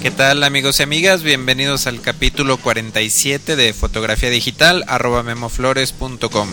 ¿Qué 0.00 0.10
tal 0.10 0.44
amigos 0.44 0.80
y 0.80 0.82
amigas? 0.82 1.22
Bienvenidos 1.22 1.86
al 1.86 2.00
capítulo 2.00 2.56
47 2.56 3.54
de 3.54 3.74
fotografía 3.74 4.30
digital 4.30 4.82
arroba 4.88 5.22
memoflores.com. 5.22 6.48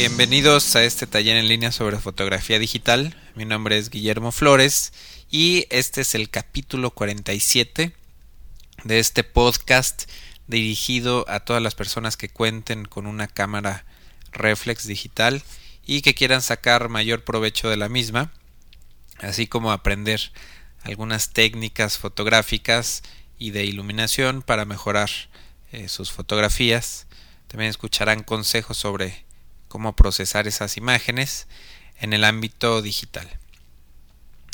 Bienvenidos 0.00 0.76
a 0.76 0.82
este 0.82 1.06
taller 1.06 1.36
en 1.36 1.46
línea 1.46 1.72
sobre 1.72 1.98
fotografía 1.98 2.58
digital. 2.58 3.14
Mi 3.34 3.44
nombre 3.44 3.76
es 3.76 3.90
Guillermo 3.90 4.32
Flores 4.32 4.94
y 5.30 5.66
este 5.68 6.00
es 6.00 6.14
el 6.14 6.30
capítulo 6.30 6.92
47 6.92 7.92
de 8.84 8.98
este 8.98 9.24
podcast 9.24 10.10
dirigido 10.46 11.26
a 11.28 11.40
todas 11.40 11.62
las 11.62 11.74
personas 11.74 12.16
que 12.16 12.30
cuenten 12.30 12.86
con 12.86 13.06
una 13.06 13.28
cámara 13.28 13.84
reflex 14.32 14.86
digital 14.86 15.42
y 15.84 16.00
que 16.00 16.14
quieran 16.14 16.40
sacar 16.40 16.88
mayor 16.88 17.22
provecho 17.22 17.68
de 17.68 17.76
la 17.76 17.90
misma, 17.90 18.32
así 19.18 19.48
como 19.48 19.70
aprender 19.70 20.32
algunas 20.82 21.34
técnicas 21.34 21.98
fotográficas 21.98 23.02
y 23.38 23.50
de 23.50 23.66
iluminación 23.66 24.40
para 24.40 24.64
mejorar 24.64 25.10
eh, 25.72 25.88
sus 25.88 26.10
fotografías. 26.10 27.06
También 27.48 27.68
escucharán 27.68 28.22
consejos 28.22 28.78
sobre 28.78 29.28
cómo 29.70 29.94
procesar 29.94 30.48
esas 30.48 30.76
imágenes 30.76 31.46
en 32.00 32.12
el 32.12 32.24
ámbito 32.24 32.82
digital. 32.82 33.30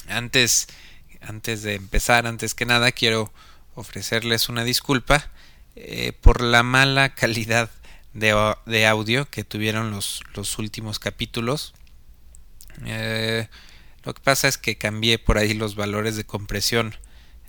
Antes, 0.08 0.68
antes 1.22 1.62
de 1.62 1.74
empezar, 1.74 2.26
antes 2.26 2.54
que 2.54 2.66
nada, 2.66 2.92
quiero 2.92 3.32
ofrecerles 3.74 4.50
una 4.50 4.62
disculpa 4.62 5.30
eh, 5.74 6.12
por 6.20 6.42
la 6.42 6.62
mala 6.62 7.14
calidad 7.14 7.70
de, 8.12 8.86
audio 8.86 9.28
que 9.30 9.42
tuvieron 9.42 9.90
los, 9.90 10.22
últimos 10.58 10.98
capítulos. 10.98 11.72
Eh, 12.84 13.48
lo 14.04 14.12
que 14.12 14.20
pasa 14.20 14.48
es 14.48 14.58
que 14.58 14.76
cambié 14.76 15.18
por 15.18 15.38
ahí 15.38 15.54
los 15.54 15.76
valores 15.76 16.16
de 16.16 16.24
compresión 16.24 16.94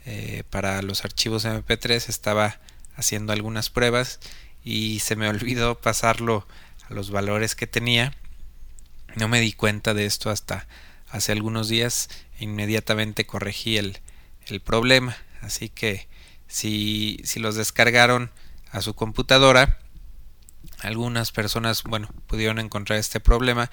eh, 0.05 0.43
para 0.49 0.81
los 0.81 1.03
archivos 1.03 1.43
MP3. 1.43 2.07
Estaba 2.07 2.61
haciendo 2.95 3.33
algunas 3.33 3.69
pruebas 3.69 4.21
y 4.63 4.99
se 4.99 5.17
me 5.17 5.27
olvidó 5.29 5.79
pasarlo 5.79 6.47
a 6.89 6.93
los 6.93 7.11
valores 7.11 7.55
que 7.55 7.67
tenía. 7.67 8.13
No 9.15 9.27
me 9.27 9.39
di 9.39 9.53
cuenta 9.53 9.93
de 9.93 10.05
esto 10.05 10.29
hasta 10.29 10.67
hace 11.09 11.31
algunos 11.31 11.69
días. 11.69 12.09
Inmediatamente 12.39 13.25
corregí 13.25 13.77
el, 13.77 13.99
problema. 14.63 15.17
Así 15.41 15.69
que 15.69 16.07
si, 16.47 17.19
si 17.23 17.39
los 17.39 17.55
descargaron 17.55 18.31
a 18.71 18.81
su 18.81 18.93
computadora, 18.93 19.79
algunas 20.79 21.31
personas, 21.31 21.83
bueno, 21.83 22.09
pudieron 22.27 22.59
encontrar 22.59 22.99
este 22.99 23.19
problema. 23.19 23.69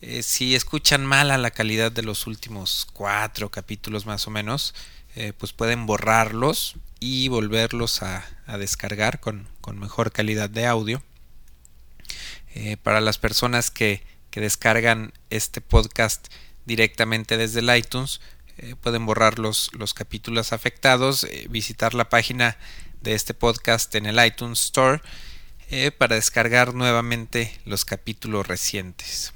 Eh, 0.00 0.22
si 0.22 0.54
escuchan 0.54 1.06
mala 1.06 1.38
la 1.38 1.50
calidad 1.50 1.92
de 1.92 2.02
los 2.02 2.26
últimos 2.26 2.86
cuatro 2.92 3.50
capítulos 3.50 4.06
más 4.06 4.26
o 4.26 4.30
menos, 4.30 4.74
eh, 5.16 5.32
pues 5.32 5.52
pueden 5.52 5.86
borrarlos 5.86 6.74
y 7.00 7.28
volverlos 7.28 8.02
a, 8.02 8.24
a 8.46 8.58
descargar 8.58 9.20
con, 9.20 9.48
con, 9.60 9.78
mejor 9.78 10.12
calidad 10.12 10.50
de 10.50 10.66
audio. 10.66 11.02
Eh, 12.54 12.76
para 12.76 13.00
las 13.00 13.18
personas 13.18 13.70
que, 13.70 14.02
descargan 14.34 15.12
este 15.30 15.60
podcast 15.60 16.26
directamente 16.66 17.36
desde 17.36 17.60
el 17.60 17.76
iTunes, 17.76 18.20
eh, 18.58 18.74
pueden 18.74 19.06
borrar 19.06 19.38
los, 19.38 19.70
los 19.74 19.94
capítulos 19.94 20.52
afectados, 20.52 21.22
eh, 21.22 21.46
visitar 21.50 21.94
la 21.94 22.08
página 22.08 22.58
de 23.00 23.14
este 23.14 23.32
podcast 23.32 23.94
en 23.94 24.06
el 24.06 24.26
iTunes 24.26 24.60
Store 24.60 25.00
para 25.98 26.16
descargar 26.16 26.74
nuevamente 26.74 27.56
los 27.64 27.84
capítulos 27.84 28.48
recientes. 28.48 29.32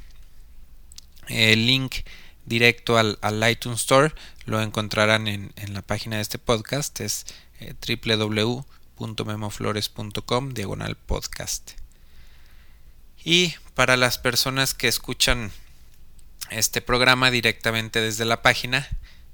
El 1.28 1.69
link 1.69 1.99
directo 2.45 2.99
al, 2.99 3.19
iTunes 3.49 3.78
Store 3.81 4.12
lo 4.47 4.60
encontrarán 4.60 5.28
en, 5.28 5.53
en, 5.56 5.75
la 5.75 5.83
página 5.83 6.16
de 6.16 6.22
este 6.22 6.39
podcast, 6.39 6.99
es 7.00 7.25
www.memoflores.com 7.87 10.55
diagonal 10.55 10.97
podcast. 10.97 11.78
Y 13.31 13.55
para 13.75 13.99
las 13.99 14.16
personas 14.16 14.72
que 14.72 14.89
escuchan 14.89 15.53
este 16.49 16.81
programa 16.81 17.31
directamente 17.31 18.00
desde 18.00 18.25
la 18.25 18.41
página 18.41 18.89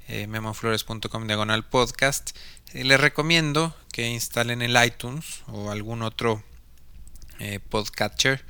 eh, 0.09 0.27
memoflores.com 0.27 1.29
diagonal 1.29 1.65
podcast, 1.65 2.37
eh, 2.73 2.83
les 2.83 2.99
recomiendo 2.99 3.73
que 3.93 4.09
instalen 4.09 4.63
el 4.63 4.77
iTunes 4.85 5.45
o 5.47 5.71
algún 5.71 6.03
otro 6.03 6.43
eh, 7.39 7.61
podcatcher 7.61 8.45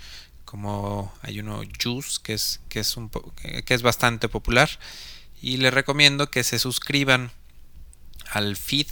como 0.47 1.13
hay 1.21 1.41
uno 1.41 1.61
Juice 1.79 2.21
que 2.23 2.33
es, 2.33 2.63
que 2.71 2.81
es, 2.81 3.83
bastante 3.83 4.31
popular. 4.31 4.71
Y 5.43 5.59
les 5.59 5.75
recomiendo 5.75 6.31
que 6.31 6.43
se 6.43 6.59
suscriban 6.59 7.33
al 8.31 8.57
feed 8.57 8.87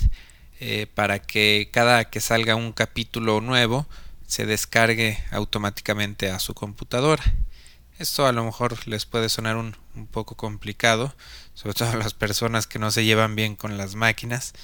para 0.95 1.19
que 1.19 1.71
cada 1.73 2.11
que 2.11 2.21
salga 2.21 2.57
un 2.57 2.73
capítulo 2.73 3.41
nuevo 3.41 3.87
se 4.33 4.47
descargue 4.47 5.23
automáticamente 5.31 6.31
a 6.31 6.39
su 6.39 6.55
computadora. 6.55 7.23
Esto 7.99 8.27
a 8.27 8.33
lo 8.33 8.43
mejor 8.43 8.89
les 8.89 9.05
puede 9.05 9.29
sonar 9.29 9.59
un, 9.59 9.77
poco 10.11 10.39
complicado, 10.39 11.15
sobre 11.53 11.75
todo 11.75 11.91
a 11.91 11.97
las 11.97 12.15
personas 12.15 12.67
que 12.67 12.79
no 12.79 12.91
se 12.91 13.05
llevan 13.05 13.37
bien 13.37 13.57
con 13.57 13.77
las 13.77 13.95
máquinas, 13.95 14.55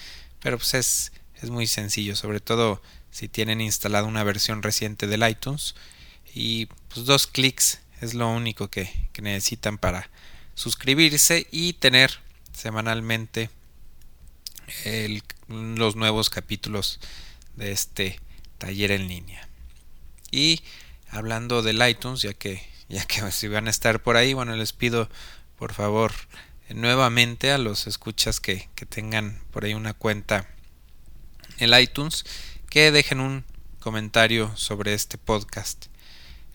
pero 0.40 0.56
pues 0.56 0.72
es, 0.72 1.12
es 1.34 1.50
muy 1.50 1.66
sencillo, 1.66 2.16
sobre 2.16 2.40
todo 2.40 2.80
si 3.10 3.28
tienen 3.28 3.60
instalado 3.60 4.06
una 4.06 4.24
versión 4.24 4.62
reciente 4.62 5.06
del 5.06 5.28
iTunes 5.28 5.74
y 6.34 6.64
pues 6.88 7.04
dos 7.04 7.26
clics 7.26 7.80
es 8.00 8.14
lo 8.14 8.30
único 8.30 8.68
que, 8.68 9.10
que 9.12 9.20
necesitan 9.20 9.76
para 9.76 10.08
suscribirse 10.54 11.46
y 11.50 11.74
tener 11.74 12.20
semanalmente 12.54 13.50
los 15.46 15.94
nuevos 15.94 16.30
capítulos 16.30 17.00
de 17.56 17.72
este 17.72 18.18
taller 18.56 18.92
en 18.92 19.08
línea. 19.08 19.47
Y 20.30 20.62
hablando 21.10 21.62
del 21.62 21.86
iTunes, 21.88 22.22
ya 22.22 22.34
que 22.34 22.66
ya 22.88 23.04
que 23.04 23.30
si 23.32 23.48
van 23.48 23.66
a 23.66 23.70
estar 23.70 24.02
por 24.02 24.16
ahí, 24.16 24.34
bueno, 24.34 24.56
les 24.56 24.72
pido 24.72 25.08
por 25.58 25.72
favor 25.72 26.12
nuevamente 26.70 27.50
a 27.50 27.58
los 27.58 27.86
escuchas 27.86 28.40
que, 28.40 28.68
que 28.74 28.86
tengan 28.86 29.40
por 29.50 29.64
ahí 29.64 29.74
una 29.74 29.94
cuenta 29.94 30.46
en 31.58 31.78
iTunes 31.78 32.24
que 32.68 32.92
dejen 32.92 33.20
un 33.20 33.44
comentario 33.80 34.54
sobre 34.56 34.94
este 34.94 35.18
podcast. 35.18 35.86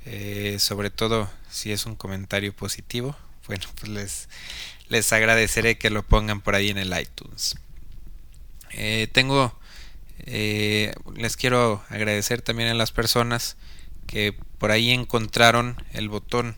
Eh, 0.05 0.57
sobre 0.59 0.89
todo 0.89 1.29
si 1.49 1.71
es 1.71 1.85
un 1.85 1.95
comentario 1.95 2.53
positivo, 2.53 3.15
bueno, 3.47 3.65
pues 3.79 3.89
les, 3.89 4.29
les 4.89 5.13
agradeceré 5.13 5.77
que 5.77 5.89
lo 5.89 6.03
pongan 6.03 6.41
por 6.41 6.55
ahí 6.55 6.69
en 6.69 6.77
el 6.77 6.97
iTunes. 6.99 7.55
Eh, 8.71 9.07
tengo 9.11 9.57
eh, 10.25 10.93
les 11.15 11.35
quiero 11.37 11.83
agradecer 11.89 12.41
también 12.41 12.69
a 12.69 12.73
las 12.73 12.91
personas 12.91 13.57
que 14.07 14.33
por 14.57 14.71
ahí 14.71 14.91
encontraron 14.91 15.75
el 15.91 16.09
botón 16.09 16.57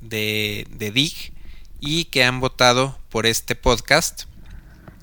de, 0.00 0.66
de 0.70 0.90
DIG 0.90 1.32
y 1.80 2.06
que 2.06 2.24
han 2.24 2.40
votado 2.40 2.98
por 3.08 3.26
este 3.26 3.54
podcast. 3.54 4.24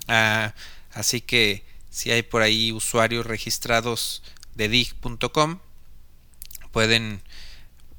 Ah, 0.08 0.54
así 0.92 1.20
que 1.20 1.64
si 1.90 2.10
hay 2.10 2.22
por 2.22 2.42
ahí 2.42 2.72
usuarios 2.72 3.26
registrados 3.26 4.22
de 4.54 4.68
dig.com, 4.68 5.58
pueden, 6.72 7.22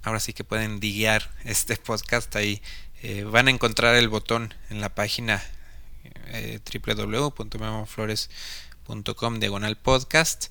ahora 0.03 0.19
sí 0.19 0.33
que 0.33 0.44
pueden 0.44 0.79
diguear 0.79 1.31
este 1.44 1.75
podcast 1.77 2.35
ahí. 2.35 2.61
Eh, 3.03 3.23
van 3.23 3.47
a 3.47 3.51
encontrar 3.51 3.95
el 3.95 4.07
botón 4.07 4.53
en 4.69 4.81
la 4.81 4.95
página 4.95 5.44
eh, 6.27 6.59
www.memoflores.com 6.73 8.35
diagonal 9.39 9.77
podcast 9.77 10.47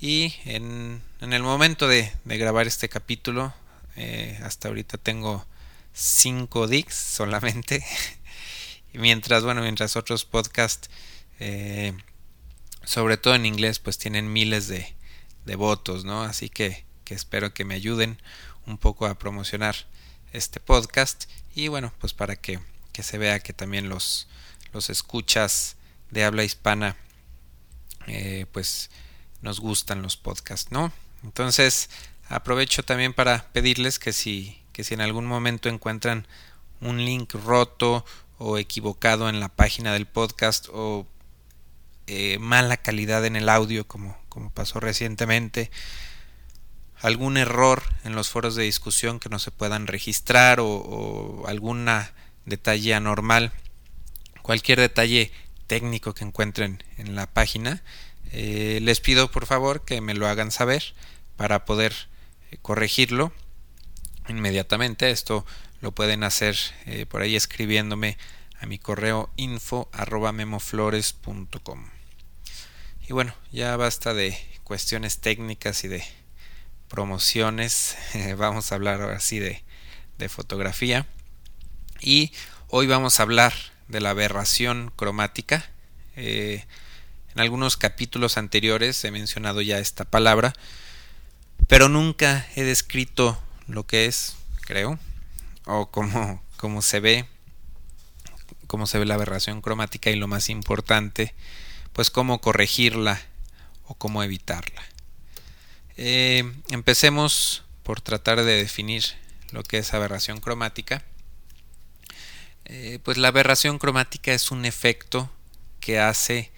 y 0.00 0.34
en, 0.44 1.02
el 1.20 1.42
momento 1.42 1.88
de, 1.88 2.12
grabar 2.24 2.66
este 2.66 2.88
capítulo, 2.88 3.52
eh, 3.96 4.38
hasta 4.42 4.68
ahorita 4.68 4.98
tengo 4.98 5.44
5 5.92 6.68
digs 6.68 6.94
solamente. 6.94 7.84
y 8.92 8.98
mientras, 8.98 9.44
bueno, 9.44 9.62
mientras 9.62 9.96
otros 9.96 10.24
podcasts, 10.24 10.88
eh, 11.40 11.94
sobre 12.84 13.16
todo 13.16 13.34
en 13.34 13.46
inglés, 13.46 13.78
pues 13.78 13.98
tienen 13.98 14.32
miles 14.32 14.68
de, 14.68 14.94
de 15.44 15.56
votos, 15.56 16.04
¿no? 16.04 16.22
Así 16.22 16.48
que, 16.48 16.84
que 17.04 17.14
espero 17.14 17.54
que 17.54 17.64
me 17.64 17.74
ayuden 17.74 18.20
un 18.66 18.78
poco 18.78 19.06
a 19.06 19.18
promocionar 19.18 19.74
este 20.32 20.60
podcast. 20.60 21.24
Y 21.54 21.68
bueno, 21.68 21.92
pues 21.98 22.14
para 22.14 22.36
que, 22.36 22.60
que 22.92 23.02
se 23.02 23.18
vea 23.18 23.40
que 23.40 23.52
también 23.52 23.88
los, 23.88 24.28
los 24.72 24.90
escuchas 24.90 25.76
de 26.10 26.24
habla 26.24 26.44
hispana, 26.44 26.96
eh, 28.06 28.46
pues 28.52 28.90
nos 29.42 29.60
gustan 29.60 30.02
los 30.02 30.16
podcasts, 30.16 30.72
¿no? 30.72 30.92
Entonces, 31.22 31.90
aprovecho 32.28 32.82
también 32.82 33.12
para 33.12 33.46
pedirles 33.52 33.98
que 33.98 34.12
si, 34.12 34.62
que 34.72 34.84
si 34.84 34.94
en 34.94 35.00
algún 35.00 35.26
momento 35.26 35.68
encuentran 35.68 36.26
un 36.80 37.04
link 37.04 37.34
roto 37.34 38.04
o 38.38 38.58
equivocado 38.58 39.28
en 39.28 39.40
la 39.40 39.48
página 39.48 39.92
del 39.92 40.06
podcast 40.06 40.68
o 40.72 41.06
eh, 42.06 42.38
mala 42.38 42.76
calidad 42.76 43.24
en 43.24 43.36
el 43.36 43.48
audio 43.48 43.86
como, 43.86 44.18
como 44.28 44.50
pasó 44.50 44.80
recientemente, 44.80 45.70
algún 47.00 47.36
error 47.36 47.82
en 48.04 48.14
los 48.14 48.28
foros 48.28 48.54
de 48.54 48.64
discusión 48.64 49.20
que 49.20 49.28
no 49.28 49.38
se 49.38 49.50
puedan 49.50 49.86
registrar 49.86 50.60
o, 50.60 50.66
o 50.66 51.46
algún 51.46 51.88
detalle 52.44 52.94
anormal, 52.94 53.52
cualquier 54.42 54.80
detalle 54.80 55.32
técnico 55.66 56.14
que 56.14 56.24
encuentren 56.24 56.82
en 56.96 57.14
la 57.14 57.26
página, 57.26 57.82
eh, 58.32 58.80
les 58.82 59.00
pido 59.00 59.30
por 59.30 59.46
favor 59.46 59.84
que 59.84 60.00
me 60.00 60.14
lo 60.14 60.26
hagan 60.26 60.50
saber 60.50 60.94
para 61.36 61.64
poder 61.64 61.94
eh, 62.50 62.58
corregirlo 62.60 63.32
inmediatamente. 64.28 65.10
Esto 65.10 65.46
lo 65.80 65.92
pueden 65.92 66.24
hacer 66.24 66.56
eh, 66.86 67.06
por 67.06 67.22
ahí 67.22 67.36
escribiéndome 67.36 68.18
a 68.60 68.66
mi 68.66 68.78
correo 68.78 69.30
info 69.36 69.88
arroba 69.92 70.32
memoflores.com. 70.32 71.90
Y 73.06 73.12
bueno, 73.12 73.34
ya 73.52 73.76
basta 73.76 74.14
de 74.14 74.38
cuestiones 74.64 75.18
técnicas 75.18 75.84
y 75.84 75.88
de 75.88 76.04
promociones. 76.88 77.96
vamos 78.38 78.72
a 78.72 78.76
hablar 78.76 79.02
ahora 79.02 79.20
sí 79.20 79.38
de, 79.38 79.62
de 80.18 80.28
fotografía. 80.28 81.06
Y 82.00 82.32
hoy 82.68 82.86
vamos 82.86 83.20
a 83.20 83.24
hablar 83.24 83.52
de 83.88 84.00
la 84.00 84.10
aberración 84.10 84.92
cromática. 84.96 85.70
Eh, 86.16 86.64
en 87.34 87.40
algunos 87.40 87.76
capítulos 87.76 88.36
anteriores 88.36 89.02
he 89.04 89.10
mencionado 89.10 89.60
ya 89.60 89.78
esta 89.78 90.04
palabra, 90.04 90.52
pero 91.66 91.88
nunca 91.88 92.46
he 92.54 92.62
descrito 92.62 93.40
lo 93.66 93.86
que 93.86 94.06
es, 94.06 94.36
creo, 94.60 94.98
o 95.66 95.90
cómo, 95.90 96.42
cómo 96.56 96.82
se 96.82 97.00
ve, 97.00 97.26
cómo 98.66 98.86
se 98.86 98.98
ve 98.98 99.06
la 99.06 99.14
aberración 99.14 99.60
cromática 99.60 100.10
y 100.10 100.16
lo 100.16 100.28
más 100.28 100.48
importante, 100.48 101.34
pues 101.92 102.10
cómo 102.10 102.40
corregirla 102.40 103.20
o 103.86 103.94
cómo 103.94 104.22
evitarla. 104.22 104.82
Eh, 105.96 106.52
empecemos 106.70 107.64
por 107.82 108.00
tratar 108.00 108.42
de 108.42 108.56
definir 108.56 109.04
lo 109.52 109.62
que 109.62 109.78
es 109.78 109.94
aberración 109.94 110.40
cromática. 110.40 111.04
Eh, 112.66 112.98
pues 113.02 113.18
la 113.18 113.28
aberración 113.28 113.78
cromática 113.78 114.32
es 114.32 114.50
un 114.50 114.64
efecto 114.64 115.30
que 115.80 115.98
hace 115.98 116.50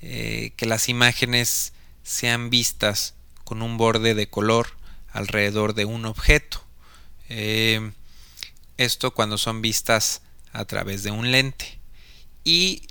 eh, 0.00 0.52
que 0.56 0.66
las 0.66 0.88
imágenes 0.88 1.72
sean 2.02 2.50
vistas 2.50 3.14
con 3.44 3.62
un 3.62 3.76
borde 3.76 4.14
de 4.14 4.28
color 4.28 4.76
alrededor 5.12 5.74
de 5.74 5.84
un 5.84 6.04
objeto. 6.04 6.64
Eh, 7.28 7.92
esto 8.76 9.12
cuando 9.12 9.38
son 9.38 9.62
vistas 9.62 10.22
a 10.52 10.64
través 10.64 11.02
de 11.02 11.12
un 11.12 11.30
lente. 11.30 11.78
Y 12.44 12.88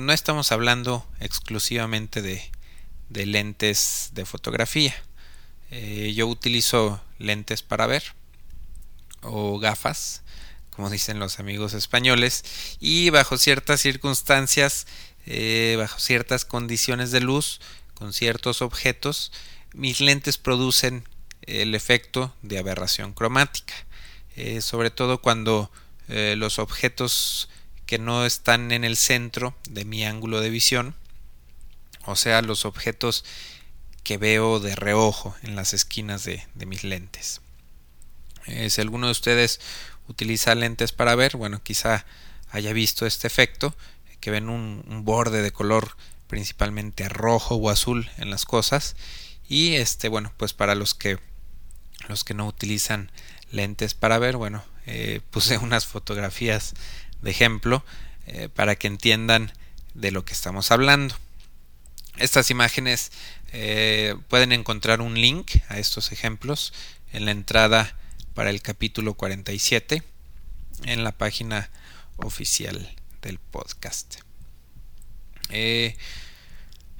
no 0.00 0.14
estamos 0.14 0.50
hablando 0.50 1.06
exclusivamente 1.20 2.22
de, 2.22 2.42
de 3.10 3.26
lentes 3.26 4.10
de 4.14 4.24
fotografía. 4.24 4.94
yo 5.70 6.26
utilizo 6.26 7.02
lentes 7.18 7.62
para 7.62 7.86
ver 7.86 8.14
o 9.20 9.58
gafas, 9.58 10.22
como 10.78 10.90
dicen 10.90 11.18
los 11.18 11.40
amigos 11.40 11.74
españoles, 11.74 12.44
y 12.78 13.10
bajo 13.10 13.36
ciertas 13.36 13.80
circunstancias 13.80 14.86
eh, 15.26 15.74
bajo 15.76 15.98
ciertas 15.98 16.44
condiciones 16.44 17.10
de 17.10 17.20
luz, 17.20 17.60
con 17.94 18.12
ciertos 18.12 18.62
objetos, 18.62 19.32
mis 19.74 20.00
lentes 20.00 20.38
producen 20.38 21.02
el 21.42 21.74
efecto 21.74 22.32
de 22.42 22.58
aberración 22.58 23.12
cromática, 23.12 23.74
eh, 24.36 24.60
sobre 24.60 24.92
todo 24.92 25.20
cuando 25.20 25.72
eh, 26.06 26.36
los 26.38 26.60
objetos 26.60 27.48
que 27.84 27.98
no 27.98 28.24
están 28.24 28.70
en 28.70 28.84
el 28.84 28.96
centro 28.96 29.56
de 29.68 29.84
mi 29.84 30.04
ángulo 30.04 30.40
de 30.40 30.50
visión, 30.50 30.94
o 32.04 32.14
sea, 32.14 32.40
los 32.40 32.64
objetos 32.64 33.24
que 34.04 34.16
veo 34.16 34.60
de 34.60 34.76
reojo 34.76 35.34
en 35.42 35.56
las 35.56 35.74
esquinas 35.74 36.22
de, 36.22 36.46
de 36.54 36.66
mis 36.66 36.84
lentes. 36.84 37.40
si 38.46 38.80
alguno 38.80 39.06
de 39.06 39.12
ustedes 39.12 39.58
utiliza 40.08 40.54
lentes 40.54 40.92
para 40.92 41.14
ver, 41.14 41.36
bueno, 41.36 41.62
quizá 41.62 42.04
haya 42.50 42.72
visto 42.72 43.06
este 43.06 43.26
efecto 43.26 43.74
que 44.20 44.30
ven 44.30 44.48
un, 44.48 45.04
borde 45.04 45.42
de 45.42 45.52
color 45.52 45.96
principalmente 46.26 47.08
rojo 47.08 47.54
o 47.54 47.70
azul 47.70 48.10
en 48.18 48.30
las 48.30 48.44
cosas. 48.44 48.96
Y 49.48 49.74
este 49.74 50.08
bueno 50.08 50.32
pues 50.36 50.52
para 50.52 50.74
los 50.74 50.94
que 50.94 51.18
los 52.08 52.24
que 52.24 52.34
no 52.34 52.46
utilizan 52.46 53.10
lentes 53.50 53.94
para 53.94 54.18
ver 54.18 54.36
bueno 54.36 54.62
eh, 54.86 55.20
puse 55.30 55.58
unas 55.58 55.86
fotografías 55.86 56.74
de 57.22 57.30
ejemplo 57.30 57.84
eh, 58.26 58.48
para 58.54 58.76
que 58.76 58.88
entiendan 58.88 59.52
de 59.94 60.10
lo 60.10 60.24
que 60.24 60.34
estamos 60.34 60.70
hablando. 60.70 61.14
Estas 62.18 62.50
imágenes 62.50 63.12
eh, 63.52 64.16
pueden 64.28 64.52
encontrar 64.52 65.00
un 65.00 65.14
link 65.14 65.52
a 65.68 65.78
estos 65.78 66.12
ejemplos 66.12 66.72
en 67.12 67.24
la 67.24 67.30
entrada 67.30 67.96
para 68.38 68.50
el 68.50 68.62
capítulo 68.62 69.14
47 69.14 70.04
en 70.84 71.02
la 71.02 71.10
página 71.10 71.70
oficial 72.18 72.88
del 73.20 73.40
podcast. 73.40 74.18
Eh, 75.50 75.96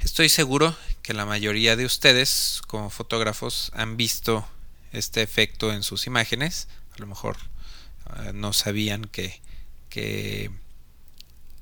estoy 0.00 0.30
seguro 0.30 0.76
que 1.00 1.14
la 1.14 1.26
mayoría 1.26 1.76
de 1.76 1.84
ustedes 1.84 2.60
como 2.66 2.90
fotógrafos 2.90 3.70
han 3.76 3.96
visto 3.96 4.48
este 4.90 5.22
efecto 5.22 5.72
en 5.72 5.84
sus 5.84 6.08
imágenes. 6.08 6.66
A 6.96 6.98
lo 6.98 7.06
mejor 7.06 7.36
eh, 8.16 8.32
no 8.34 8.52
sabían 8.52 9.04
que, 9.04 9.40
que, 9.90 10.50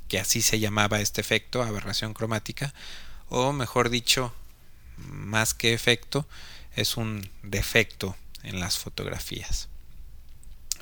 que 0.09 0.19
así 0.19 0.41
se 0.41 0.59
llamaba 0.59 1.03
este 1.03 1.21
efecto, 1.21 1.63
aberración 1.63 2.15
cromática. 2.15 2.73
O 3.29 3.53
mejor 3.53 3.91
dicho, 3.91 4.35
más 4.97 5.53
que 5.53 5.75
efecto, 5.75 6.27
es 6.77 6.97
un 6.97 7.29
defecto 7.43 8.17
en 8.43 8.61
las 8.61 8.79
fotografías. 8.79 9.69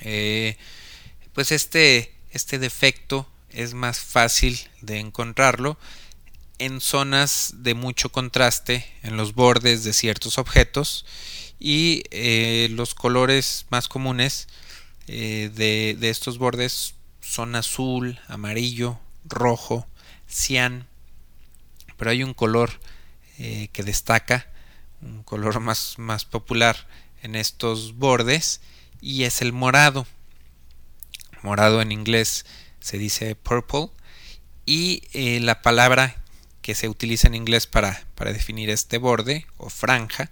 Eh, 0.01 0.57
pues 1.33 1.51
este, 1.51 2.13
este 2.31 2.59
defecto 2.59 3.27
es 3.49 3.73
más 3.73 3.99
fácil 3.99 4.59
de 4.81 4.99
encontrarlo 4.99 5.77
en 6.57 6.79
zonas 6.79 7.53
de 7.57 7.73
mucho 7.73 8.11
contraste 8.11 8.85
en 9.03 9.17
los 9.17 9.33
bordes 9.33 9.83
de 9.83 9.93
ciertos 9.93 10.37
objetos 10.37 11.05
y 11.59 12.03
eh, 12.11 12.69
los 12.71 12.95
colores 12.95 13.65
más 13.69 13.87
comunes 13.87 14.47
eh, 15.07 15.51
de, 15.53 16.09
estos 16.09 16.37
bordes 16.37 16.95
son 17.21 17.55
azul, 17.55 18.19
amarillo, 18.27 18.99
rojo, 19.25 19.87
cian, 20.27 20.87
pero 21.97 22.11
hay 22.11 22.23
un 22.23 22.33
color 22.33 22.71
que 23.37 23.83
destaca, 23.83 24.47
un 25.01 25.23
color 25.23 25.59
más, 25.59 25.95
más 25.97 26.23
popular 26.23 26.87
en 27.25 27.35
estos 27.35 27.95
bordes 27.95 28.61
y 29.01 29.23
es 29.23 29.41
el 29.41 29.51
morado. 29.51 30.05
Morado 31.41 31.81
en 31.81 31.91
inglés 31.91 32.45
se 32.79 32.99
dice 32.99 33.35
purple 33.35 33.89
y 34.65 35.03
eh, 35.13 35.39
la 35.41 35.61
palabra 35.61 36.23
que 36.61 36.75
se 36.75 36.87
utiliza 36.87 37.27
en 37.27 37.35
inglés 37.35 37.67
para, 37.67 38.05
para, 38.15 38.31
definir 38.31 38.69
este 38.69 38.99
borde 38.99 39.45
o 39.57 39.69
franja 39.69 40.31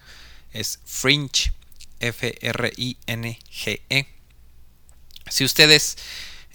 es 0.51 0.79
fringe, 0.85 1.51
F-R-I-N-G-E. 1.99 4.07
Si 5.29 5.43
ustedes 5.43 5.97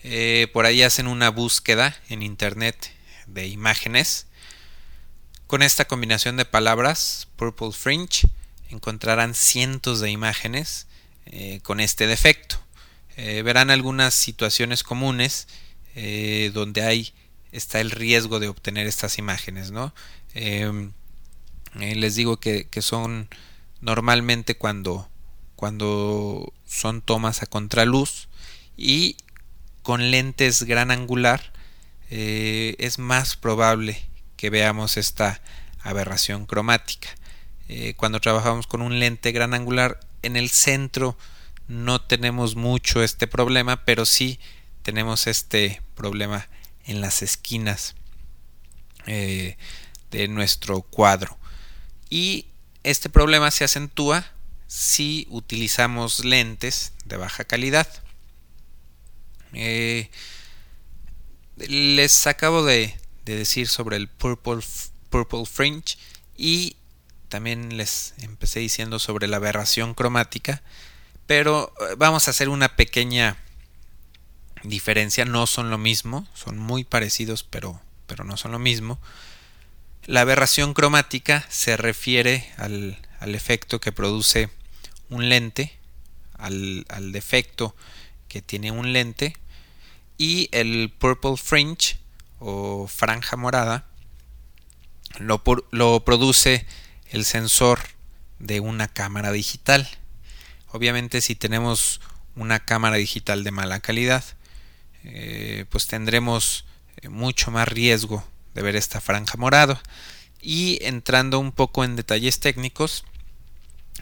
eh, 0.04 0.48
por 0.52 0.66
ahí 0.66 0.82
hacen 0.82 1.08
una 1.08 1.30
búsqueda 1.30 1.96
en 2.08 2.22
internet 2.22 2.92
de 3.26 3.48
imágenes, 3.48 4.26
con 5.48 5.62
esta 5.62 5.86
combinación 5.86 6.36
de 6.36 6.44
palabras, 6.44 7.26
purple 7.36 7.72
fringe, 7.72 8.28
encontrarán 8.70 9.34
cientos 9.34 10.00
de 10.00 10.10
imágenes 10.10 10.86
eh, 11.26 11.60
con 11.62 11.80
este 11.80 12.06
defecto. 12.06 12.56
verán 13.16 13.70
algunas 13.70 14.14
situaciones 14.14 14.82
comunes 14.82 15.48
eh, 16.00 16.52
donde 16.54 16.82
hay 16.82 17.12
está 17.50 17.80
el 17.80 17.90
riesgo 17.90 18.38
de 18.38 18.46
obtener 18.46 18.86
estas 18.86 19.18
imágenes, 19.18 19.72
¿no? 19.72 19.92
Em, 20.32 20.92
eh, 21.80 21.96
les 21.96 22.14
digo 22.14 22.38
que, 22.38 22.68
son 22.80 23.28
normalmente 23.80 24.56
cuando, 24.56 25.08
cuando 25.56 26.52
son 26.66 27.02
tomas 27.02 27.42
a 27.42 27.46
contraluz 27.46 28.28
y 28.76 29.16
con 29.82 30.12
lentes 30.12 30.62
gran 30.62 30.92
angular 30.92 31.52
eh, 32.10 32.76
es 32.78 33.00
más 33.00 33.34
probable 33.34 34.00
que 34.36 34.50
veamos 34.50 34.96
esta 34.96 35.42
aberración 35.80 36.46
cromática. 36.46 37.08
Cuando 37.96 38.20
trabajamos 38.20 38.66
con 38.66 38.80
un 38.80 38.98
lente 38.98 39.30
gran 39.30 39.52
angular 39.52 40.00
en 40.22 40.36
el 40.36 40.48
centro 40.48 41.16
no 41.68 42.00
tenemos 42.00 42.56
mucho 42.56 43.02
este 43.02 43.26
problema, 43.26 43.84
pero 43.84 44.06
sí 44.06 44.40
tenemos 44.82 45.26
este 45.26 45.82
problema 45.94 46.48
en 46.86 47.02
las 47.02 47.20
esquinas 47.22 47.94
eh, 49.06 49.56
de 50.10 50.28
nuestro 50.28 50.82
cuadro. 50.82 51.38
Y 52.10 52.46
Este 52.84 53.10
problema 53.10 53.50
se 53.50 53.64
acentúa 53.64 54.24
si 54.66 55.26
utilizamos 55.28 56.24
lentes 56.24 56.94
de 57.04 57.18
baja 57.18 57.44
calidad. 57.44 57.86
Eh, 59.52 60.08
les 61.56 62.26
acabo 62.26 62.64
de, 62.64 62.94
decir 63.26 63.68
sobre 63.68 63.96
el 63.96 64.08
Purple, 64.08 64.62
Purple 65.10 65.44
Fringe 65.44 65.98
y 66.34 66.76
también 67.28 67.76
les 67.76 68.14
empecé 68.18 68.60
diciendo 68.60 68.98
sobre 68.98 69.28
la 69.28 69.36
aberración 69.36 69.94
cromática, 69.94 70.62
pero 71.26 71.72
eh, 71.80 71.94
vamos 71.96 72.26
a 72.26 72.30
hacer 72.30 72.48
una 72.48 72.76
pequeña 72.76 73.36
diferencia, 74.62 75.24
no 75.24 75.46
son 75.46 75.70
lo 75.70 75.78
mismo, 75.78 76.26
son 76.34 76.58
muy 76.58 76.84
parecidos, 76.84 77.44
pero, 77.44 77.80
pero 78.06 78.24
no 78.24 78.36
son 78.36 78.52
lo 78.52 78.58
mismo. 78.58 78.98
La 80.04 80.22
aberración 80.22 80.74
cromática 80.74 81.44
se 81.50 81.76
refiere 81.76 82.50
al, 82.56 82.98
efecto 83.20 83.80
que 83.80 83.92
produce 83.92 84.48
un 85.10 85.28
lente, 85.28 85.76
al, 86.38 86.86
al, 86.88 87.12
defecto 87.12 87.76
que 88.28 88.40
tiene 88.42 88.70
un 88.70 88.92
lente, 88.92 89.36
y 90.16 90.48
el 90.52 90.90
purple 90.98 91.36
fringe 91.36 91.98
o 92.40 92.86
franja 92.86 93.36
morada 93.36 93.86
lo, 95.18 95.42
lo 95.70 96.04
produce 96.04 96.66
el 97.10 97.24
sensor 97.24 97.80
de 98.38 98.60
una 98.60 98.88
cámara 98.88 99.32
digital. 99.32 99.88
Obviamente 100.68 101.20
si 101.20 101.34
tenemos 101.34 102.00
una 102.36 102.60
cámara 102.60 102.96
digital 102.96 103.44
de 103.44 103.50
mala 103.50 103.80
calidad, 103.80 104.24
eh, 105.04 105.64
pues 105.70 105.86
tendremos 105.86 106.66
eh, 106.98 107.08
mucho 107.08 107.50
más 107.50 107.68
riesgo 107.68 108.24
de 108.54 108.62
ver 108.62 108.76
esta 108.76 109.00
franja 109.00 109.36
morada. 109.36 109.80
Y 110.40 110.78
entrando 110.82 111.38
un 111.38 111.52
poco 111.52 111.84
en 111.84 111.96
detalles 111.96 112.40
técnicos, 112.40 113.04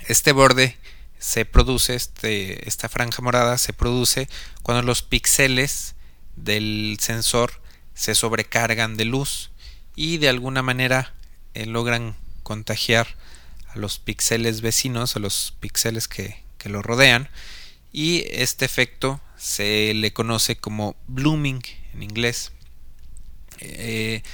este 0.07 0.33
borde 0.33 0.77
se 1.19 1.45
produce, 1.47 1.95
este, 1.95 2.69
esta 2.69 2.89
franja 2.89 3.23
morada 3.23 3.57
se 3.59 3.73
produce 3.73 4.29
cuando 4.63 4.83
los 4.83 5.03
píxeles 5.03 5.95
del 6.37 6.99
sensor 7.01 7.63
se 7.95 8.15
sobrecargan 8.15 8.97
de 8.97 9.07
luz 9.07 9.51
y 9.95 10.19
de 10.19 10.29
alguna 10.29 10.63
manera 10.63 11.15
eh, 11.55 11.65
logran 11.65 12.15
contagiar 12.47 13.09
a 13.75 13.77
los 13.77 13.99
píxeles 13.99 14.61
vecinos, 14.61 15.17
a 15.17 15.19
los 15.19 15.53
píxeles 15.59 16.07
que, 16.07 16.47
lo 16.67 16.83
rodean 16.83 17.29
y 17.93 18.25
este 18.29 18.65
efecto 18.65 19.21
se 19.37 19.95
le 19.95 20.13
conoce 20.13 20.57
como 20.57 20.97
blooming 21.07 21.63
en 21.95 22.03
inglés. 22.03 22.51
Eh, 23.61 24.25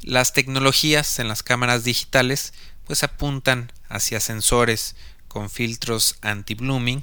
las 0.00 0.32
tecnologías 0.32 1.18
en 1.18 1.26
las 1.26 1.42
cámaras 1.42 1.82
digitales 1.82 2.54
pues 2.86 3.02
apuntan 3.02 3.72
hacia 3.88 4.20
sensores 4.20 4.94
con 5.26 5.50
filtros 5.50 6.14
anti-blooming 6.20 7.02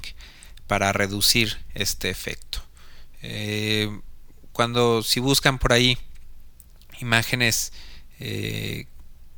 para 0.66 0.94
reducir 0.94 1.58
este 1.74 2.08
efecto. 2.08 2.62
Eh, 3.20 3.90
cuando 4.52 5.02
si 5.02 5.20
buscan 5.20 5.58
por 5.58 5.74
ahí 5.74 5.98
imágenes 6.98 7.74
eh, 8.20 8.86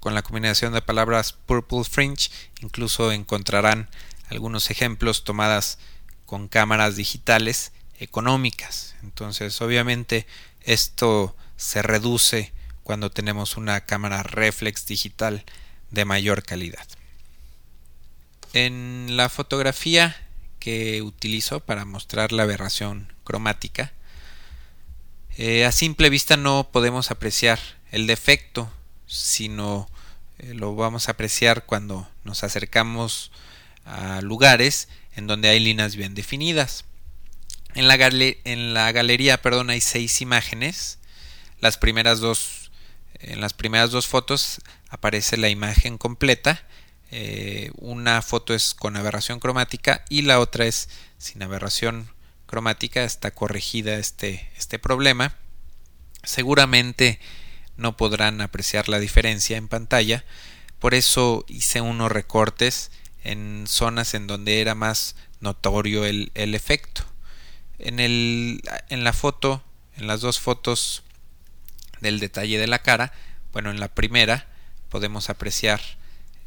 con 0.01 0.15
la 0.15 0.23
combinación 0.23 0.73
de 0.73 0.83
palabras 0.83 1.33
purple 1.33 1.85
fringe, 1.85 2.31
incluso 2.61 3.13
encontrarán 3.13 3.89
algunos 4.31 4.71
ejemplos 4.71 5.25
tomadas 5.25 5.79
con 6.27 6.49
cámaras 6.49 6.97
digitales 6.97 7.73
económicas. 7.99 8.95
Entonces, 9.03 9.61
obviamente, 9.61 10.27
esto 10.63 11.37
se 11.57 11.83
reduce 11.83 12.53
cuando 12.83 13.11
tenemos 13.11 13.57
una 13.57 13.83
cámara 13.83 14.23
reflex 14.23 14.87
digital 14.87 15.45
de 15.91 16.05
mayor 16.05 16.43
calidad. 16.43 16.87
En 18.53 19.17
la 19.17 19.29
fotografía 19.29 20.17
que 20.59 21.03
utilizo 21.03 21.61
para 21.61 21.85
mostrar 21.85 22.33
la 22.33 22.45
aberración 22.45 23.13
cromática, 23.25 23.93
eh, 25.37 25.65
a 25.65 25.73
simple 25.73 26.11
vista 26.11 26.37
no 26.37 26.69
podemos 26.73 27.11
apreciar 27.11 27.61
el 27.93 28.07
defecto, 28.07 28.71
sino 29.11 29.89
eh, 30.39 30.55
lo 30.55 30.75
vamos 30.75 31.09
a 31.09 31.13
apreciar 31.13 31.67
cuando 31.67 32.09
nos 32.25 32.45
acercamos 32.45 33.33
a 33.85 34.21
lugares 34.23 34.89
en 35.17 35.27
donde 35.27 35.49
hay 35.49 35.59
líneas 35.59 35.97
bien 35.97 36.15
definidas. 36.15 36.85
En 37.75 37.89
la, 37.89 37.97
galería 38.93 39.43
perdón, 39.43 39.71
hay 39.71 39.81
seis 39.81 40.21
imágenes. 40.21 40.99
Las 41.61 41.77
primeras 41.77 42.21
dos, 42.21 42.71
en 43.15 43.41
las 43.41 43.53
primeras 43.53 43.91
dos 43.91 44.07
fotos 44.07 44.61
aparece 44.89 45.37
la 45.37 45.49
imagen 45.49 45.99
completa. 45.99 46.65
Eh, 47.11 47.71
una 47.77 48.23
foto 48.23 48.55
es 48.55 48.75
con 48.75 48.97
aberración 48.97 49.41
cromática 49.41 50.05
y 50.09 50.23
la 50.23 50.39
otra 50.39 50.67
es 50.67 50.89
sin 51.19 51.43
aberración 51.43 52.13
cromática. 52.47 53.05
Está 53.05 53.33
corregida 53.33 53.97
este, 53.99 54.51
este 54.57 54.79
problema. 54.79 55.35
Seguramente 56.23 57.21
no 57.81 57.97
podrán 57.97 58.41
apreciar 58.41 58.89
la 58.89 58.99
diferencia 58.99 59.57
en 59.57 59.67
pantalla. 59.67 60.25
Por 60.79 60.95
eso 60.95 61.45
hice 61.49 61.81
unos 61.81 62.13
recortes 62.13 62.91
en 63.25 63.65
zonas 63.67 64.15
en 64.15 64.27
donde 64.27 64.61
era 64.61 64.75
más 64.75 65.17
notorio 65.41 66.05
el, 66.05 66.31
el 66.35 66.55
efecto. 66.55 67.03
En, 67.79 67.99
el, 67.99 68.63
en 68.91 69.03
la 69.03 69.13
foto, 69.13 69.65
en 69.97 70.07
las 70.07 70.21
dos 70.21 70.39
fotos 70.39 71.03
del 72.01 72.21
detalle 72.21 72.59
de 72.59 72.67
la 72.67 72.81
cara, 72.81 73.13
bueno, 73.53 73.71
en 73.71 73.81
la 73.81 73.89
primera 73.89 74.47
podemos 74.91 75.31
apreciar 75.31 75.81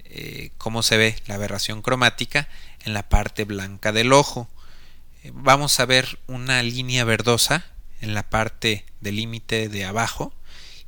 eh, 0.06 0.52
cómo 0.60 0.84
se 0.84 0.98
ve 0.98 1.16
la 1.26 1.36
aberración 1.36 1.82
cromática 1.82 2.48
en 2.86 2.94
la 2.94 3.10
parte 3.10 3.46
blanca 3.46 3.92
del 3.92 4.14
ojo. 4.14 4.48
Eh, 5.24 5.32
vamos 5.34 5.80
a 5.80 5.86
ver 5.86 6.20
una 6.28 6.62
línea 6.62 7.04
verdosa 7.04 7.66
en 8.02 8.14
la 8.14 8.30
parte 8.30 8.86
del 9.02 9.16
límite 9.16 9.70
de 9.70 9.86
abajo 9.86 10.34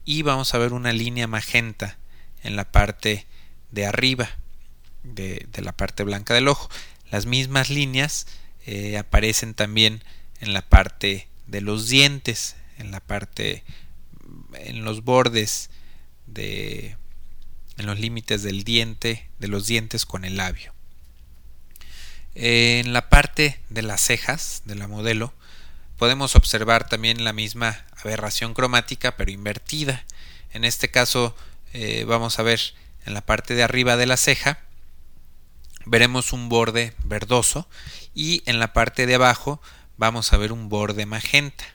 y 0.05 0.21
vamos 0.21 0.53
a 0.53 0.59
ver 0.59 0.73
una 0.73 0.93
línea 0.93 1.27
magenta 1.27 1.97
en 2.43 2.55
la 2.55 2.71
parte 2.71 3.25
de 3.71 3.85
arriba 3.85 4.29
de, 5.03 5.47
la 5.57 5.71
parte 5.71 6.03
blanca 6.03 6.33
del 6.33 6.47
ojo. 6.47 6.69
Las 7.11 7.25
mismas 7.25 7.69
líneas 7.69 8.27
eh, 8.65 8.97
aparecen 8.97 9.53
también 9.53 10.03
en 10.39 10.53
la 10.53 10.61
parte 10.61 11.27
de 11.47 11.61
los 11.61 11.89
dientes, 11.89 12.55
en 12.77 12.91
la 12.91 12.99
parte, 12.99 13.63
en 14.53 14.83
los 14.83 15.03
bordes 15.03 15.69
de, 16.27 16.97
en 17.77 17.85
los 17.85 17.99
límites 17.99 18.43
del 18.43 18.63
diente, 18.63 19.27
de 19.39 19.47
los 19.47 19.67
dientes 19.67 20.05
con 20.05 20.25
el 20.25 20.37
labio. 20.37 20.73
En 22.35 22.93
la 22.93 23.09
parte 23.09 23.59
de 23.69 23.81
las 23.81 24.01
cejas 24.01 24.63
de 24.65 24.75
la 24.75 24.87
modelo 24.87 25.33
podemos 25.97 26.35
observar 26.35 26.87
también 26.87 27.23
la 27.23 27.33
misma 27.33 27.85
aberración 28.03 28.53
cromática 28.53 29.15
pero 29.17 29.31
invertida. 29.31 30.05
En 30.51 30.63
este 30.63 30.89
caso 30.89 31.35
eh, 31.73 32.05
vamos 32.05 32.39
a 32.39 32.43
ver 32.43 32.59
en 33.05 33.13
la 33.13 33.21
parte 33.21 33.55
de 33.55 33.63
arriba 33.63 33.97
de 33.97 34.05
la 34.05 34.17
ceja 34.17 34.59
veremos 35.85 36.33
un 36.33 36.49
borde 36.49 36.93
verdoso 37.03 37.67
y 38.13 38.43
en 38.45 38.59
la 38.59 38.73
parte 38.73 39.05
de 39.05 39.15
abajo 39.15 39.61
vamos 39.97 40.33
a 40.33 40.37
ver 40.37 40.51
un 40.51 40.69
borde 40.69 41.05
magenta. 41.05 41.65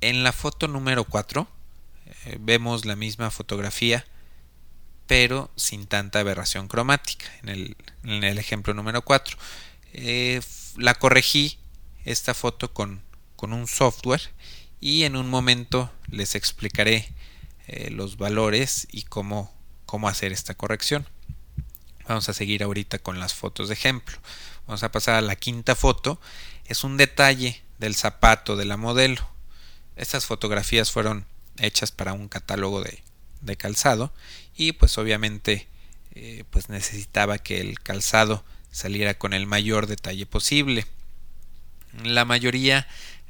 En 0.00 0.22
la 0.22 0.32
foto 0.32 0.68
número 0.68 1.04
4 1.04 1.48
eh, 2.06 2.38
vemos 2.40 2.84
la 2.84 2.96
misma 2.96 3.30
fotografía 3.30 4.04
pero 5.06 5.50
sin 5.56 5.86
tanta 5.86 6.20
aberración 6.20 6.68
cromática 6.68 7.26
en 7.42 7.76
el, 8.04 8.38
ejemplo 8.38 8.72
número 8.72 9.02
4. 9.02 9.36
Eh, 9.92 10.40
la 10.76 10.94
corregí 10.94 11.58
esta 12.04 12.34
foto 12.34 12.72
con, 12.72 13.02
con, 13.36 13.52
un 13.52 13.66
software 13.66 14.20
y 14.80 15.04
en 15.04 15.16
un 15.16 15.28
momento 15.28 15.90
les 16.08 16.34
explicaré 16.34 17.08
eh, 17.66 17.90
los 17.90 18.16
valores 18.16 18.86
y 18.90 19.02
cómo, 19.02 19.52
cómo 19.86 20.08
hacer 20.08 20.32
esta 20.32 20.54
corrección. 20.54 21.06
Vamos 22.06 22.28
a 22.28 22.34
seguir 22.34 22.62
ahorita 22.62 22.98
con 22.98 23.18
las 23.18 23.34
fotos 23.34 23.68
de 23.68 23.74
ejemplo. 23.74 24.18
Vamos 24.66 24.82
a 24.82 24.92
pasar 24.92 25.14
a 25.14 25.20
la 25.22 25.36
quinta 25.36 25.74
foto. 25.74 26.20
Es 26.66 26.84
un 26.84 26.96
detalle 26.96 27.62
del 27.78 27.94
zapato 27.94 28.56
de 28.56 28.66
la 28.66 28.76
modelo. 28.76 29.26
Estas 29.96 30.26
fotografías 30.26 30.90
fueron 30.90 31.26
hechas 31.58 31.92
para 31.92 32.12
un 32.12 32.28
catálogo 32.28 32.82
de, 32.82 33.02
calzado 33.56 34.12
y 34.56 34.72
pues 34.72 34.96
obviamente 34.96 35.68
eh, 36.14 36.44
pues 36.50 36.70
necesitaba 36.70 37.38
que 37.38 37.60
el 37.60 37.78
calzado 37.78 38.42
saliera 38.70 39.14
con 39.14 39.32
el 39.32 39.46
mayor 39.46 39.86
detalle 39.86 40.26
posible. 40.26 40.86
La 42.02 42.24
mayoría 42.24 42.86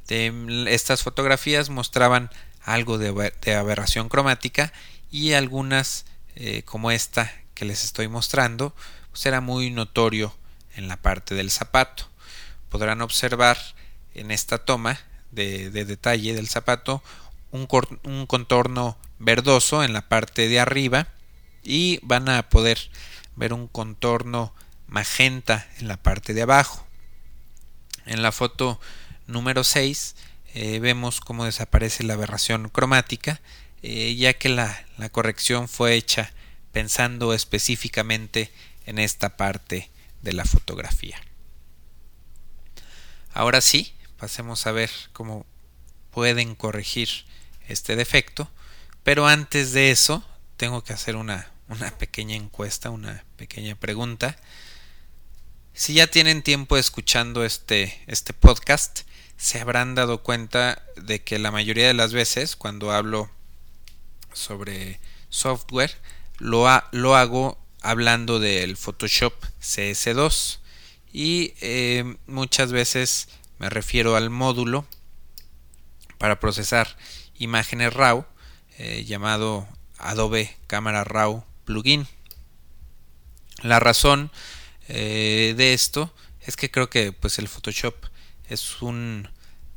de 0.07 0.65
estas 0.67 1.03
fotografías 1.03 1.69
mostraban 1.69 2.29
algo 2.63 2.97
de, 2.97 3.09
aberración 3.55 4.09
cromática 4.09 4.73
y 5.11 5.33
algunas 5.33 6.05
eh, 6.35 6.63
como 6.63 6.91
esta 6.91 7.31
que 7.53 7.65
les 7.65 7.83
estoy 7.83 8.07
mostrando 8.07 8.75
pues 9.11 9.41
muy 9.41 9.71
notorio 9.71 10.35
en 10.75 10.87
la 10.87 10.97
parte 10.97 11.35
del 11.35 11.51
zapato. 11.51 12.07
Podrán 12.69 13.01
observar 13.01 13.57
en 14.13 14.31
esta 14.31 14.57
toma 14.57 14.99
de, 15.31 15.69
detalle 15.69 16.33
del 16.33 16.47
zapato 16.47 17.01
un, 17.51 17.67
contorno 18.27 18.97
verdoso 19.19 19.83
en 19.83 19.93
la 19.93 20.09
parte 20.09 20.49
de 20.49 20.59
arriba 20.59 21.07
y 21.63 21.99
van 22.01 22.27
a 22.27 22.49
poder 22.49 22.77
ver 23.35 23.53
un 23.53 23.67
contorno 23.67 24.53
magenta 24.87 25.67
en 25.79 25.87
la 25.87 25.97
parte 25.97 26.33
de 26.33 26.41
abajo. 26.41 26.84
En 28.05 28.21
la 28.21 28.31
foto 28.31 28.79
número 29.27 29.63
6 29.63 30.15
eh, 30.53 30.79
vemos 30.79 31.19
cómo 31.19 31.45
desaparece 31.45 32.03
la 32.03 32.13
aberración 32.13 32.69
cromática, 32.69 33.41
eh, 33.81 34.15
ya 34.15 34.33
que 34.33 34.49
la, 34.49 34.85
la 34.97 35.09
corrección 35.09 35.67
fue 35.67 35.95
hecha 35.95 36.31
pensando 36.71 37.33
específicamente 37.33 38.51
en 38.85 38.99
esta 38.99 39.37
parte 39.37 39.89
de 40.21 40.33
la 40.33 40.45
fotografía. 40.45 41.19
Ahora 43.33 43.61
sí, 43.61 43.93
pasemos 44.17 44.65
a 44.65 44.71
ver 44.71 44.89
cómo 45.13 45.45
pueden 46.11 46.55
corregir 46.55 47.09
este 47.67 47.95
defecto, 47.95 48.49
pero 49.03 49.27
antes 49.27 49.73
de 49.73 49.91
eso 49.91 50.25
tengo 50.57 50.83
que 50.83 50.93
hacer 50.93 51.15
una, 51.15 51.51
una 51.67 51.91
pequeña 51.97 52.35
encuesta, 52.35 52.89
una 52.89 53.23
pequeña 53.35 53.75
pregunta. 53.75 54.37
Si 55.77 55.93
ya 55.93 56.07
tienen 56.07 56.41
tiempo 56.41 56.77
escuchando 56.77 57.43
este, 57.43 58.01
este 58.07 58.31
podcast, 58.31 59.01
se 59.35 59.59
habrán 59.59 59.93
dado 59.93 60.23
cuenta 60.23 60.81
de 60.95 61.21
que 61.21 61.37
la 61.37 61.51
mayoría 61.51 61.87
de 61.87 61.93
las 61.93 62.13
veces 62.13 62.55
cuando 62.55 62.93
hablo 62.93 63.29
sobre 64.31 65.01
software 65.27 65.91
lo, 66.37 66.65
lo 66.93 67.17
hago 67.17 67.57
hablando 67.81 68.39
del 68.39 68.77
Photoshop 68.77 69.33
CS2 69.61 70.59
y 71.11 71.53
eh, 71.59 72.15
muchas 72.25 72.71
veces 72.71 73.27
me 73.59 73.69
refiero 73.69 74.15
al 74.15 74.29
módulo 74.29 74.85
para 76.17 76.39
procesar 76.39 76.95
imágenes 77.37 77.93
RAW 77.93 78.25
eh, 78.77 79.03
llamado 79.03 79.67
Adobe 79.97 80.55
Camera 80.67 81.03
RAW 81.03 81.43
Plugin. 81.65 82.07
La 83.61 83.81
razón 83.81 84.31
eh, 84.87 85.53
de 85.57 85.73
esto 85.73 86.13
es 86.41 86.55
que 86.55 86.69
creo 86.69 86.89
que 86.89 87.11
pues 87.11 87.39
el 87.39 87.47
Photoshop 87.47 87.95
es 88.49 88.81
un, 88.81 89.29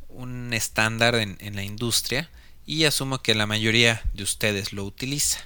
un 0.08 0.52
estándar 0.52 1.14
en, 1.14 1.38
la 1.54 1.62
industria 1.62 2.30
y 2.66 2.84
asumo 2.84 3.22
que 3.22 3.34
la 3.34 3.46
mayoría 3.46 4.02
de 4.12 4.22
ustedes 4.22 4.72
lo 4.72 4.84
utiliza. 4.84 5.40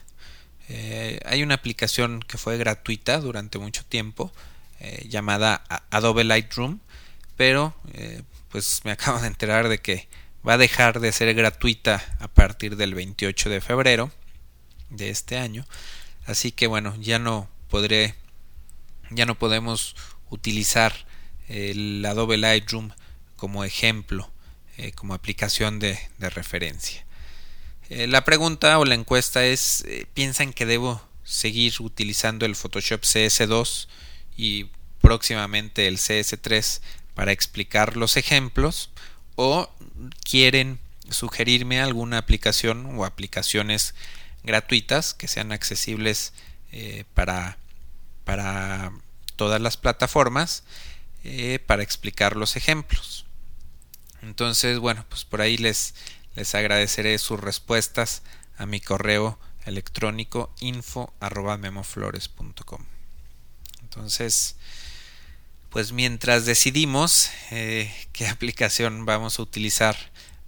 Eh, 0.69 1.21
hay 1.25 1.42
una 1.42 1.54
aplicación 1.54 2.21
que 2.21 2.38
fue 2.38 2.57
gratuita 2.57 3.21
durante 3.21 3.59
mucho 3.59 3.85
tiempo 3.85 4.33
eh, 4.81 5.07
llamada 5.09 5.64
Adobe 5.90 6.25
Lightroom, 6.25 6.81
pero 7.37 7.76
pues 8.49 8.81
me 8.85 8.90
acabo 8.92 9.21
de 9.21 9.28
enterar 9.28 9.69
de 9.69 9.78
que 9.78 10.09
va 10.47 10.54
a 10.54 10.59
dejar 10.59 10.99
de 10.99 11.12
ser 11.12 11.33
gratuita 11.35 12.04
a 12.19 12.28
partir 12.28 12.76
del 12.76 12.95
28 12.95 13.50
de 13.50 13.61
febrero 13.61 14.11
de 14.90 15.11
este 15.11 15.38
año. 15.38 15.66
Así 16.26 16.52
que 16.52 16.66
bueno, 16.66 16.95
ya 17.00 17.19
no 17.19 17.49
podré 17.69 18.14
ya 19.14 19.26
no 19.26 19.38
podemos 19.38 19.97
utilizar 20.31 20.92
el 21.49 22.04
Adobe 22.04 22.37
Lightroom 22.37 22.90
como 23.37 23.64
ejemplo, 23.64 24.31
eh, 24.78 24.92
como 24.92 25.14
aplicación 25.14 25.78
de, 25.78 25.99
referencia. 26.19 27.04
Eh, 27.90 28.07
la 28.07 28.25
pregunta 28.25 28.78
o 28.78 28.85
la 28.85 28.95
encuesta 28.95 29.45
es, 29.45 29.85
eh, 29.87 30.07
¿piensan 30.14 30.52
que 30.52 30.64
debo 30.64 31.02
seguir 31.25 31.75
utilizando 31.81 32.47
el 32.47 32.57
Photoshop 32.57 33.02
CS2 33.02 33.88
y 34.37 34.66
próximamente 35.00 35.88
el 35.88 35.99
CS3 35.99 36.81
para 37.14 37.33
explicar 37.33 37.97
los 37.97 38.16
ejemplos? 38.16 38.90
¿O 39.35 39.69
quieren 40.25 40.78
sugerirme 41.11 41.81
alguna 41.81 42.18
aplicación 42.18 42.96
o 42.96 43.05
aplicaciones 43.05 43.94
gratuitas 44.44 45.14
que 45.14 45.29
sean 45.29 45.53
accesibles 45.53 46.33
para 47.14 47.59
para 48.25 48.92
todas 49.42 49.61
las 49.61 49.76
plataformas 49.76 50.62
eh, 51.24 51.59
para 51.66 51.83
explicar 51.83 52.37
los 52.37 52.55
ejemplos. 52.55 53.26
Entonces, 54.22 54.78
bueno, 54.78 55.05
pues 55.09 55.24
por 55.24 55.40
ahí 55.40 55.57
les, 55.57 55.96
les 56.37 56.55
agradeceré 56.55 57.18
sus 57.18 57.40
respuestas 57.40 58.22
a 58.57 58.66
mi 58.66 58.78
correo 58.78 59.40
electrónico 59.66 60.55
info 60.61 61.12
memoflores.com. 61.59 62.85
Entonces, 63.81 64.55
pues 65.70 65.90
mientras 65.90 66.46
decidimos 66.46 67.28
eh, 67.50 67.92
qué 68.12 68.28
aplicación 68.28 69.07
vamos 69.07 69.40
a 69.40 69.42
utilizar 69.42 69.96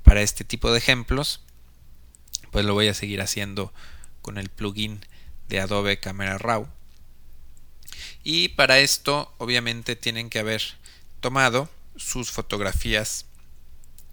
para 0.04 0.22
este 0.22 0.44
tipo 0.44 0.70
de 0.70 0.78
ejemplos, 0.78 1.40
pues 2.52 2.64
lo 2.64 2.74
voy 2.74 2.87
a 2.87 2.94
seguir 2.94 3.20
haciendo 3.20 3.74
con 4.22 4.38
el 4.38 4.50
plugin 4.50 5.04
de 5.48 5.59
Adobe 5.59 5.98
Camera 5.98 6.38
Raw 6.38 6.68
y 8.24 8.48
para 8.48 8.78
esto 8.78 9.32
obviamente 9.37 9.96
tienen 9.96 10.30
que 10.30 10.38
haber 10.38 10.62
tomado 11.20 11.68
sus 11.96 12.30
fotografías 12.30 13.26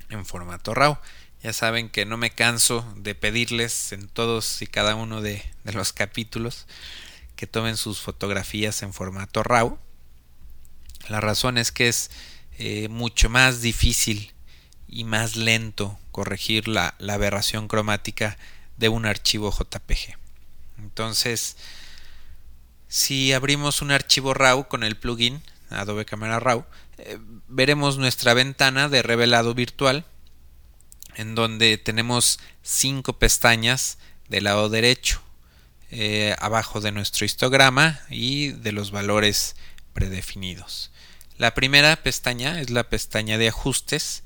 en 0.10 0.26
formato 0.26 0.74
RAW. 0.74 0.98
Ya 1.42 1.54
saben 1.54 1.90
que 1.90 2.06
no 2.06 2.18
me 2.18 2.30
canso 2.30 2.86
de 2.98 3.16
pedirles 3.16 3.94
en 3.94 4.08
todos 4.10 4.62
y 4.62 4.68
cada 4.68 4.96
uno 4.96 5.22
de, 5.22 5.44
los 5.64 5.94
capítulos 5.94 6.68
que 7.36 7.48
tomen 7.48 7.78
sus 7.78 8.00
fotografías 8.02 8.84
en 8.84 8.94
formato 8.94 9.42
RAW. 9.42 9.80
La 11.08 11.22
razón 11.22 11.58
es 11.58 11.72
que 11.72 11.88
es 11.88 12.12
eh, 12.60 12.90
mucho 12.90 13.30
más 13.30 13.62
difícil 13.62 14.34
y 14.88 15.06
más 15.06 15.38
lento 15.38 15.98
corregir 16.12 16.68
la, 16.68 16.96
la 17.00 17.14
aberración 17.14 17.70
cromática 17.70 18.38
de 18.78 18.90
un 18.90 19.06
archivo 19.06 19.52
JPG. 19.52 20.18
Entonces, 20.78 21.56
si 22.92 23.32
abrimos 23.32 23.82
un 23.82 23.90
archivo 23.90 24.34
RAW 24.34 24.68
con 24.68 24.84
el 24.84 24.98
plugin 24.98 25.42
Adobe 25.70 26.04
Camera 26.04 26.42
RAW, 26.42 26.66
eh, 26.98 27.18
veremos 27.48 27.98
nuestra 27.98 28.34
ventana 28.34 28.90
de 28.90 29.02
revelado 29.02 29.54
virtual 29.54 30.04
en 31.16 31.34
donde 31.34 31.78
tenemos 31.78 32.40
cinco 32.64 33.18
pestañas 33.18 33.98
del 34.28 34.44
lado 34.44 34.68
derecho 34.68 35.22
eh, 35.90 36.36
abajo 36.40 36.82
de 36.82 36.92
nuestro 36.92 37.26
histograma 37.26 38.02
y 38.10 38.50
de 38.50 38.74
los 38.74 38.92
valores 38.92 39.56
predefinidos. 39.94 40.92
La 41.38 41.54
primera 41.54 41.96
pestaña 41.96 42.60
es 42.60 42.72
la 42.72 42.90
pestaña 42.90 43.38
de 43.38 43.48
ajustes, 43.48 44.24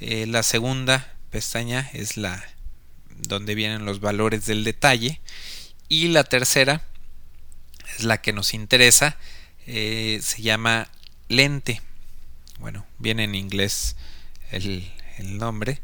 eh, 0.00 0.26
la 0.26 0.42
segunda 0.42 1.14
pestaña 1.30 1.88
es 1.92 2.16
la 2.16 2.44
donde 3.14 3.54
vienen 3.54 3.84
los 3.84 4.00
valores 4.00 4.44
del 4.44 4.64
detalle 4.64 5.20
y 5.88 6.08
la 6.08 6.24
tercera 6.24 6.82
es 7.96 8.04
la 8.04 8.20
que 8.20 8.32
nos 8.32 8.54
interesa, 8.54 9.16
eh, 9.66 10.20
se 10.22 10.42
llama 10.42 10.88
lente. 11.28 11.82
Bueno, 12.58 12.86
viene 12.98 13.24
en 13.24 13.34
inglés 13.34 13.96
el, 14.50 14.90
nombre. 15.20 15.80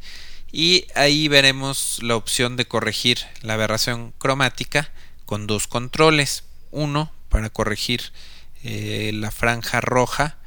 Y 0.52 0.86
ahí 0.94 1.26
veremos 1.26 1.98
la 2.02 2.14
opción 2.14 2.56
de 2.56 2.66
corregir 2.66 3.18
la 3.42 3.54
aberración 3.54 4.12
cromática 4.18 4.90
con 5.24 5.46
dos 5.46 5.66
controles. 5.66 6.44
Uno 6.70 7.12
para 7.28 7.50
corregir 7.50 8.12
eh, 8.62 9.10
la 9.12 9.32
franja 9.32 9.80
roja 9.80 10.38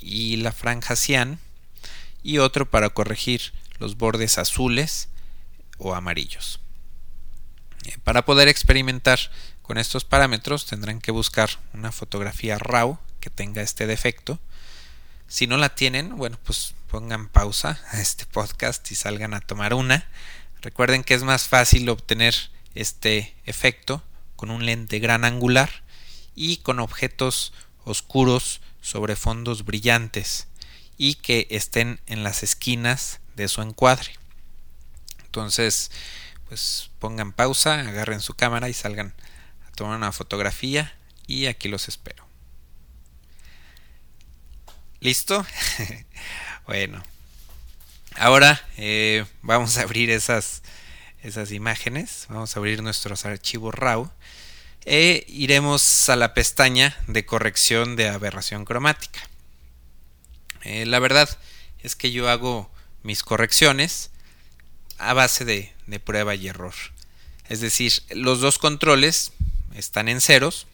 y 0.00 0.36
la 0.36 0.52
franja 0.52 0.94
cian. 0.94 1.40
Y 2.22 2.38
otro 2.38 2.70
para 2.70 2.90
corregir 2.90 3.52
los 3.78 3.96
bordes 3.96 4.38
azules 4.38 5.08
o 5.78 5.94
amarillos. 5.94 6.60
Eh, 7.84 7.96
para 8.04 8.24
poder 8.24 8.48
experimentar 8.48 9.18
con 9.62 9.78
estos 9.78 10.04
parámetros 10.04 10.66
tendrán 10.66 11.00
que 11.00 11.12
buscar 11.12 11.50
una 11.72 11.92
fotografía 11.92 12.58
RAW 12.58 12.98
que 13.20 13.30
tenga 13.30 13.62
este 13.62 13.86
defecto. 13.86 14.38
Si 15.28 15.46
no 15.46 15.56
la 15.56 15.74
tienen, 15.74 16.16
bueno, 16.16 16.38
pues 16.44 16.74
pongan 16.90 17.28
pausa 17.28 17.80
a 17.92 18.00
este 18.00 18.26
podcast 18.26 18.90
y 18.90 18.96
salgan 18.96 19.34
a 19.34 19.40
tomar 19.40 19.74
una. 19.74 20.08
Recuerden 20.60 21.04
que 21.04 21.14
es 21.14 21.22
más 21.22 21.46
fácil 21.46 21.88
obtener 21.88 22.34
este 22.74 23.34
efecto 23.46 24.02
con 24.36 24.50
un 24.50 24.66
lente 24.66 24.98
gran 24.98 25.24
angular 25.24 25.70
y 26.34 26.58
con 26.58 26.80
objetos 26.80 27.52
oscuros 27.84 28.60
sobre 28.80 29.16
fondos 29.16 29.64
brillantes 29.64 30.48
y 30.96 31.14
que 31.14 31.46
estén 31.50 32.00
en 32.06 32.24
las 32.24 32.42
esquinas 32.42 33.20
de 33.36 33.48
su 33.48 33.62
encuadre. 33.62 34.12
Entonces, 35.24 35.90
pues 36.50 36.90
pongan 36.98 37.32
pausa, 37.32 37.78
agarren 37.78 38.20
su 38.20 38.34
cámara 38.34 38.68
y 38.68 38.74
salgan 38.74 39.14
tomar 39.76 39.96
una 39.96 40.10
fotografía 40.10 40.92
y 41.28 41.46
aquí 41.46 41.68
los 41.68 41.86
espero. 41.86 42.26
¿Listo? 44.98 45.46
bueno. 46.66 47.04
Ahora 48.16 48.60
eh, 48.76 49.24
vamos 49.42 49.78
a 49.78 49.82
abrir 49.82 50.10
esas, 50.10 50.62
esas 51.22 51.52
imágenes. 51.52 52.26
Vamos 52.28 52.56
a 52.56 52.58
abrir 52.58 52.82
nuestros 52.82 53.24
archivos 53.26 53.72
RAW. 53.72 54.10
E 54.84 55.24
iremos 55.28 56.08
a 56.08 56.16
la 56.16 56.34
pestaña 56.34 56.96
de 57.06 57.24
corrección 57.26 57.94
de 57.94 58.08
aberración 58.08 58.64
cromática. 58.64 59.20
Eh, 60.64 60.84
la 60.84 60.98
verdad 60.98 61.28
es 61.78 61.94
que 61.94 62.10
yo 62.10 62.28
hago 62.28 62.68
mis 63.04 63.22
correcciones 63.22 64.10
a 64.98 65.14
base 65.14 65.44
de, 65.44 65.72
de 65.90 66.00
prueba 66.00 66.34
y 66.34 66.48
error. 66.48 66.74
Es 67.48 67.60
decir, 67.60 67.92
los 68.10 68.40
dos 68.40 68.58
controles 68.58 69.32
están 69.74 70.08
en 70.08 70.20
ceros 70.20 70.66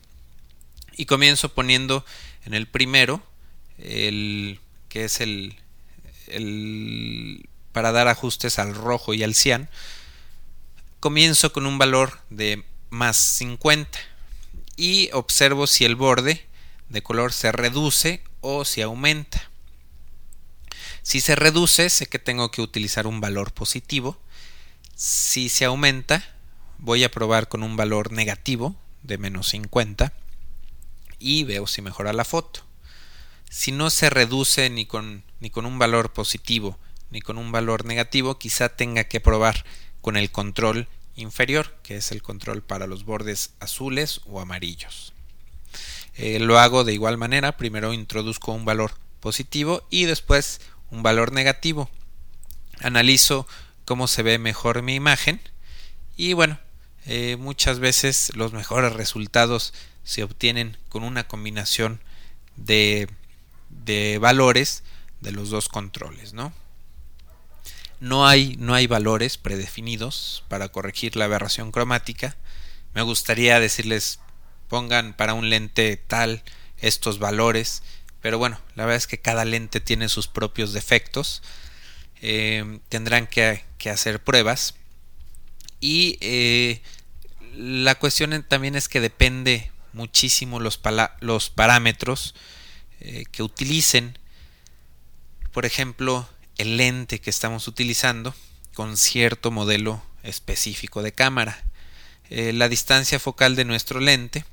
y 0.96 1.07
comienzo 1.07 1.52
poniendo 1.52 2.05
en 2.44 2.55
el 2.55 2.66
primero 2.66 3.22
el 3.79 4.61
que 4.88 5.05
es 5.05 5.20
el, 5.20 5.57
el 6.29 7.48
para 7.72 7.92
dar 7.92 8.09
ajustes 8.09 8.59
al 8.59 8.74
rojo 8.74 9.12
y 9.12 9.22
al 9.22 9.35
cian 9.35 9.68
comienzo 11.00 11.52
con 11.52 11.66
un 11.66 11.79
valor 11.79 12.18
de 12.31 12.64
más 12.90 13.16
50 13.16 13.98
y 14.76 15.11
observo 15.12 15.66
si 15.66 15.85
el 15.85 15.94
borde 15.94 16.46
de 16.88 17.02
color 17.02 17.33
se 17.33 17.52
reduce 17.52 18.22
o 18.40 18.64
si 18.64 18.83
aumenta. 18.83 19.50
Si 21.02 21.20
se 21.20 21.37
reduce, 21.37 21.88
sé 21.90 22.07
que 22.07 22.18
tengo 22.18 22.50
que 22.50 22.62
utilizar 22.62 23.07
un 23.07 23.20
valor 23.20 23.52
positivo. 23.52 24.18
Si 24.96 25.50
se 25.50 25.66
aumenta, 25.66 26.24
voy 26.78 27.04
a 27.04 27.11
probar 27.11 27.48
con 27.48 27.62
un 27.62 27.76
valor 27.76 28.12
negativo 28.12 28.74
de 29.02 29.18
menos 29.18 29.48
50 29.50 30.14
y 31.18 31.44
veo 31.44 31.66
si 31.66 31.82
mejora 31.82 32.14
la 32.14 32.24
foto. 32.24 32.61
Si 33.50 33.72
no 33.72 33.90
se 33.90 34.09
reduce 34.09 34.70
ni 34.70 34.87
con, 34.87 35.22
ni 35.38 35.50
con 35.50 35.66
un 35.66 35.78
valor 35.78 36.14
positivo 36.14 36.78
ni 37.11 37.20
con 37.20 37.37
un 37.37 37.52
valor 37.52 37.85
negativo, 37.85 38.38
quizá 38.38 38.70
tenga 38.70 39.04
que 39.04 39.20
probar 39.20 39.66
con 40.00 40.16
el 40.16 40.30
control 40.30 40.88
inferior, 41.14 41.76
que 41.82 41.96
es 41.96 42.11
el 42.11 42.22
control 42.22 42.62
para 42.62 42.87
los 42.87 43.04
bordes 43.04 43.52
azules 43.61 44.22
o 44.24 44.40
amarillos. 44.40 45.12
Eh, 46.14 46.38
lo 46.38 46.59
hago 46.59 46.85
de 46.85 46.94
igual 46.94 47.18
manera, 47.18 47.59
primero 47.59 47.92
introduzco 47.92 48.52
un 48.52 48.64
valor 48.64 48.92
positivo 49.20 49.87
y 49.90 50.06
después 50.06 50.62
un 50.90 51.02
valor 51.02 51.32
negativo. 51.32 51.90
Analizo 52.80 53.46
cómo 53.87 54.09
se 54.09 54.22
ve 54.22 54.38
mejor 54.38 54.83
mi 54.83 54.94
imagen 54.94 55.40
y 56.16 56.35
bueno, 56.35 56.59
eh, 57.07 57.37
muchas 57.38 57.79
veces 57.79 58.33
los 58.35 58.53
mejores 58.53 58.92
resultados 58.92 59.72
se 60.05 60.22
obtienen 60.22 60.77
con 60.90 61.03
una 61.03 61.27
combinación 61.27 62.01
de, 62.57 63.09
de 63.70 64.18
valores 64.18 64.83
de 65.20 65.33
los 65.33 65.49
dos 65.49 65.68
controles, 65.68 66.35
¿no? 66.35 66.53
No 67.99 68.27
hay, 68.27 68.57
no 68.59 68.75
hay 68.75 68.87
valores 68.87 69.38
predefinidos 69.38 70.44
para 70.49 70.68
corregir 70.68 71.16
la 71.16 71.25
aberración 71.25 71.72
cromática. 71.72 72.37
Me 72.94 73.03
gustaría 73.03 73.59
decirles 73.59 74.20
pongan 74.68 75.14
para 75.14 75.35
un 75.35 75.49
lente 75.49 75.96
tal 75.96 76.42
estos 76.79 77.18
valores, 77.18 77.83
pero 78.20 78.38
bueno, 78.38 78.61
la 78.75 78.85
verdad 78.85 78.99
es 78.99 79.07
que 79.07 79.20
cada 79.20 79.44
lente 79.44 79.81
tiene 79.81 80.09
sus 80.09 80.29
propios 80.29 80.72
defectos. 80.72 81.42
Eh, 82.22 82.81
tendrán 82.88 83.26
que, 83.26 83.62
hacer 83.90 84.20
pruebas 84.20 84.74
y 85.79 86.18
eh, 86.20 86.83
la 87.55 87.94
cuestión 87.94 88.44
también 88.48 88.74
es 88.74 88.88
que 88.88 89.00
depende 89.00 89.70
muchísimo 89.92 90.59
los, 90.59 90.76
parámetros 91.55 92.35
eh, 93.00 93.24
que 93.31 93.44
utilicen. 93.44 94.18
Por 95.52 95.66
ejemplo, 95.66 96.29
el 96.59 96.79
lente 96.79 97.20
que 97.20 97.31
estamos 97.31 97.68
utilizando 97.68 98.35
con 98.74 98.96
cierto 98.96 99.52
modelo 99.52 100.02
específico 100.24 101.02
de 101.02 101.12
cámara. 101.12 101.62
La 102.29 102.68
distancia 102.68 103.20
focal 103.20 103.55
de 103.55 103.64
nuestro 103.64 104.00
lente 104.00 104.44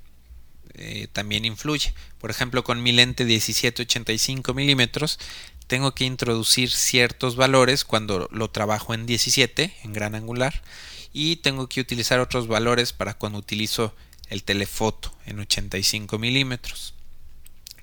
también 1.12 1.43
influye. 1.43 1.91
Por 2.19 2.30
ejemplo, 2.30 2.63
con 2.63 2.84
mi 2.84 2.91
lente 2.91 3.26
17-85 3.26 4.54
milímetros 4.54 5.17
tengo 5.67 5.93
que 5.95 6.06
introducir 6.06 6.71
ciertos 6.71 7.36
valores 7.36 7.84
cuando 7.86 8.28
lo 8.32 8.49
trabajo 8.49 8.93
en 8.93 9.06
17 9.06 9.73
en 9.84 9.93
gran 9.93 10.15
angular 10.15 10.62
y 11.13 11.38
tengo 11.38 11.69
que 11.69 11.82
utilizar 11.82 12.19
otros 12.19 12.47
valores 12.47 12.93
para 12.93 13.13
cuando 13.13 13.39
utilizo 13.39 13.95
el 14.30 14.43
telefoto 14.43 15.13
en 15.26 15.39
85 15.39 16.17
milímetros. 16.17 16.93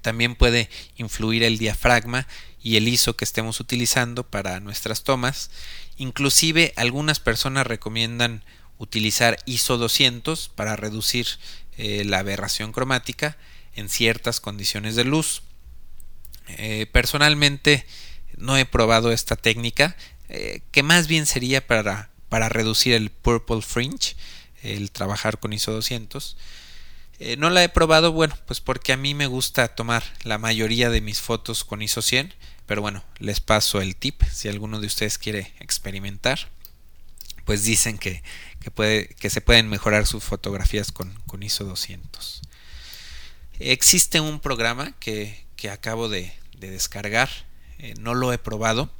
También 0.02 0.34
puede 0.34 0.68
influir 0.96 1.42
el 1.42 1.58
diafragma 1.58 2.26
y 2.62 2.76
el 2.76 2.88
ISO 2.88 3.16
que 3.16 3.24
estemos 3.24 3.60
utilizando 3.60 4.24
para 4.24 4.60
nuestras 4.60 5.02
tomas. 5.04 5.50
Inclusive 5.96 6.72
algunas 6.76 7.20
personas 7.20 7.66
recomiendan 7.66 8.42
utilizar 8.78 9.38
ISO 9.44 9.76
200 9.76 10.48
para 10.48 10.74
reducir 10.76 11.26
eh, 11.76 12.04
la 12.04 12.18
aberración 12.18 12.72
cromática 12.72 13.36
en 13.76 13.88
ciertas 13.88 14.40
condiciones 14.40 14.96
de 14.96 15.04
luz. 15.04 15.42
Eh, 16.48 16.86
personalmente 16.92 17.86
no 18.36 18.56
he 18.56 18.64
probado 18.64 19.12
esta 19.12 19.36
técnica, 19.36 19.96
eh, 20.28 20.62
que 20.70 20.82
más 20.82 21.06
bien 21.06 21.26
sería 21.26 21.66
para, 21.66 22.10
para 22.28 22.48
reducir 22.48 22.94
el 22.94 23.10
purple 23.10 23.62
fringe, 23.62 24.16
el 24.62 24.90
trabajar 24.90 25.38
con 25.38 25.52
ISO 25.52 25.72
200. 25.72 26.36
no 27.38 27.50
la 27.50 27.62
he 27.64 27.68
probado, 27.68 28.12
bueno, 28.12 28.36
pues 28.46 28.60
porque 28.60 28.92
a 28.92 28.96
mí 28.96 29.14
me 29.14 29.26
gusta 29.26 29.68
tomar 29.68 30.04
la 30.24 30.38
mayoría 30.38 30.90
de 30.90 31.00
mis 31.00 31.20
fotos 31.20 31.64
con 31.64 31.82
ISO 31.82 32.02
100 32.02 32.34
pero 32.70 32.82
bueno, 32.82 33.02
les 33.18 33.40
paso 33.40 33.80
el 33.80 33.96
tip 33.96 34.22
si 34.30 34.46
alguno 34.46 34.78
de 34.78 34.86
ustedes 34.86 35.18
quiere 35.18 35.52
experimentar. 35.58 36.38
Pues 37.44 37.64
dicen 37.64 37.98
que, 37.98 38.22
puede, 38.76 39.08
que 39.18 39.28
se 39.28 39.40
pueden 39.40 39.68
mejorar 39.68 40.06
sus 40.06 40.22
fotografías 40.22 40.92
con, 40.92 41.12
ISO 41.42 41.64
200. 41.64 42.42
Existe 43.58 44.20
un 44.20 44.38
programa 44.38 44.94
que, 45.00 45.44
acabo 45.68 46.08
de, 46.08 46.32
descargar, 46.58 47.28
eh, 47.78 47.94
no 47.98 48.14
lo 48.14 48.32
he 48.32 48.38
probado, 48.38 48.90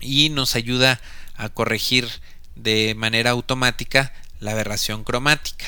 y 0.00 0.30
nos 0.30 0.54
ayuda 0.54 1.00
a 1.34 1.48
corregir 1.48 2.08
de 2.54 2.94
manera 2.94 3.30
automática 3.30 4.12
la 4.40 4.52
aberración 4.52 5.04
cromática. 5.04 5.66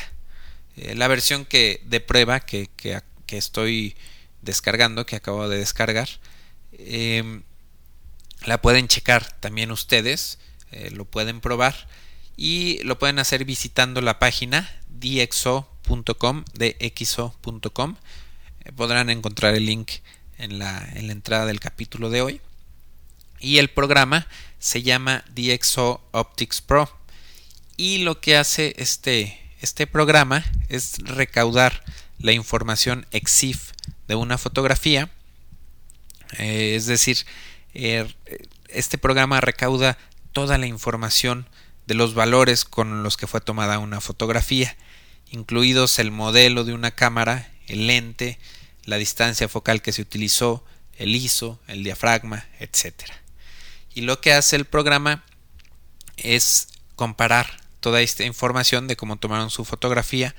Eh, 0.77 0.95
la 0.95 1.09
versión 1.09 1.45
que 1.45 1.83
de 1.85 2.01
prueba 2.01 2.41
que, 2.41 2.71
que, 2.77 3.03
estoy 3.37 3.97
descargando, 4.43 5.07
que 5.07 5.17
acabo 5.17 5.49
de 5.49 5.59
descargar, 5.59 6.09
Em, 6.87 7.43
la 8.47 8.63
pueden 8.63 8.89
checar 8.89 9.39
también 9.41 9.71
ustedes, 9.71 10.39
eh, 10.73 10.91
lo 10.91 11.05
pueden 11.05 11.41
probar 11.41 11.89
y 12.37 12.79
lo 12.85 12.99
pueden 12.99 13.19
hacer 13.19 13.45
visitando 13.45 14.01
la 14.01 14.19
página 14.19 14.69
dxo.com, 14.89 16.45
dxo.com. 16.55 17.97
Eh, 18.65 18.73
podrán 18.73 19.11
encontrar 19.11 19.55
el 19.55 19.67
link 19.67 19.91
en 20.39 20.59
la, 20.59 20.87
en 20.95 21.07
la 21.07 21.13
entrada 21.13 21.47
del 21.47 21.61
capítulo 21.61 22.11
de 22.11 22.23
hoy. 22.23 22.41
Y 23.39 23.59
el 23.59 23.71
programa 23.71 24.27
se 24.59 24.83
llama 24.83 25.25
DxO 25.35 26.03
Optics 26.13 26.61
Pro. 26.61 26.91
Y 27.77 27.99
lo 27.99 28.21
que 28.21 28.37
hace 28.37 28.75
este, 28.79 29.41
este 29.61 29.87
programa 29.87 30.45
es 30.69 30.99
recaudar 30.99 31.85
la 32.19 32.33
información 32.33 33.07
EXIF 33.11 33.73
de 34.09 34.15
una 34.15 34.37
fotografía 34.37 35.11
eh, 36.39 36.75
es 36.77 36.87
decir, 36.87 37.19
er, 37.75 38.15
este 38.69 38.99
programa 38.99 39.41
recauda 39.41 39.99
toda 40.33 40.59
la 40.59 40.67
información 40.67 41.47
de 41.87 41.95
los 41.95 42.15
valores 42.15 42.65
con 42.65 43.03
los 43.03 43.17
que 43.17 43.27
fue 43.27 43.41
tomada 43.41 43.79
una 43.79 44.01
fotografía, 44.01 44.77
incluidos 45.31 45.99
el 45.99 46.11
modelo 46.11 46.65
de 46.65 46.73
una 46.73 46.93
cámara, 46.93 47.51
el 47.71 47.87
lente, 47.87 48.39
la 48.85 48.97
distancia 48.97 49.49
focal 49.49 49.83
que 49.83 49.93
se 49.93 50.03
utilizó, 50.03 50.65
el 50.97 51.15
ISO, 51.15 51.61
el 51.69 51.85
diafragma, 51.85 52.47
etc. 52.59 52.95
Y 53.95 54.03
lo 54.03 54.21
que 54.21 54.33
hace 54.33 54.57
el 54.57 54.65
programa 54.65 55.25
es 56.17 56.69
comparar 56.97 57.61
toda 57.81 58.03
esta 58.03 58.25
información 58.25 58.89
de 58.89 58.97
cómo 58.97 59.17
tomaron 59.17 59.51
su 59.51 59.65
fotografía 59.65 60.35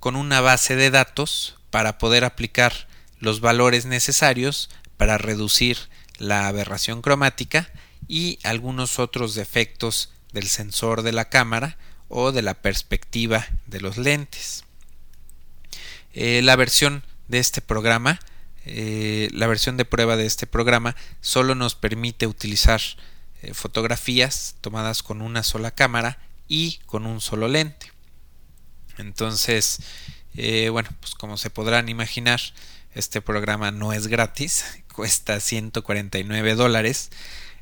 con 0.00 0.16
una 0.16 0.40
base 0.40 0.76
de 0.76 0.90
datos 0.90 1.56
para 1.70 1.96
poder 1.96 2.24
aplicar 2.24 2.88
los 3.20 3.40
valores 3.40 3.86
necesarios 3.86 4.68
para 4.96 5.16
reducir 5.16 5.78
la 6.18 6.46
aberración 6.46 7.02
cromática 7.02 7.70
y 8.06 8.38
algunos 8.42 8.98
otros 8.98 9.34
defectos 9.34 10.10
del 10.32 10.48
sensor 10.48 11.02
de 11.02 11.12
la 11.12 11.30
cámara 11.30 11.78
o 12.08 12.32
de 12.32 12.42
la 12.42 12.54
perspectiva 12.54 13.46
de 13.66 13.80
los 13.80 13.96
lentes. 13.96 14.64
Eh, 16.14 16.42
la 16.42 16.54
versión 16.54 17.02
de 17.26 17.40
este 17.40 17.60
programa, 17.60 18.20
eh, 18.64 19.28
la 19.32 19.48
versión 19.48 19.76
de 19.76 19.84
prueba 19.84 20.16
de 20.16 20.26
este 20.26 20.46
programa 20.46 20.94
solo 21.20 21.56
nos 21.56 21.74
permite 21.74 22.28
utilizar 22.28 22.80
eh, 23.42 23.52
fotografías 23.52 24.54
tomadas 24.60 25.02
con 25.02 25.20
una 25.20 25.42
sola 25.42 25.72
cámara 25.72 26.18
y 26.46 26.78
con 26.86 27.04
un 27.04 27.20
solo 27.20 27.48
lente. 27.48 27.90
Entonces, 28.96 29.80
bueno, 30.70 30.88
pues 31.00 31.14
como 31.16 31.36
se 31.36 31.50
podrán 31.50 31.88
imaginar, 31.88 32.40
este 32.94 33.20
programa 33.20 33.72
no 33.72 33.92
es 33.92 34.06
gratis, 34.06 34.64
cuesta 34.94 35.40
149 35.40 36.54
dólares. 36.54 37.10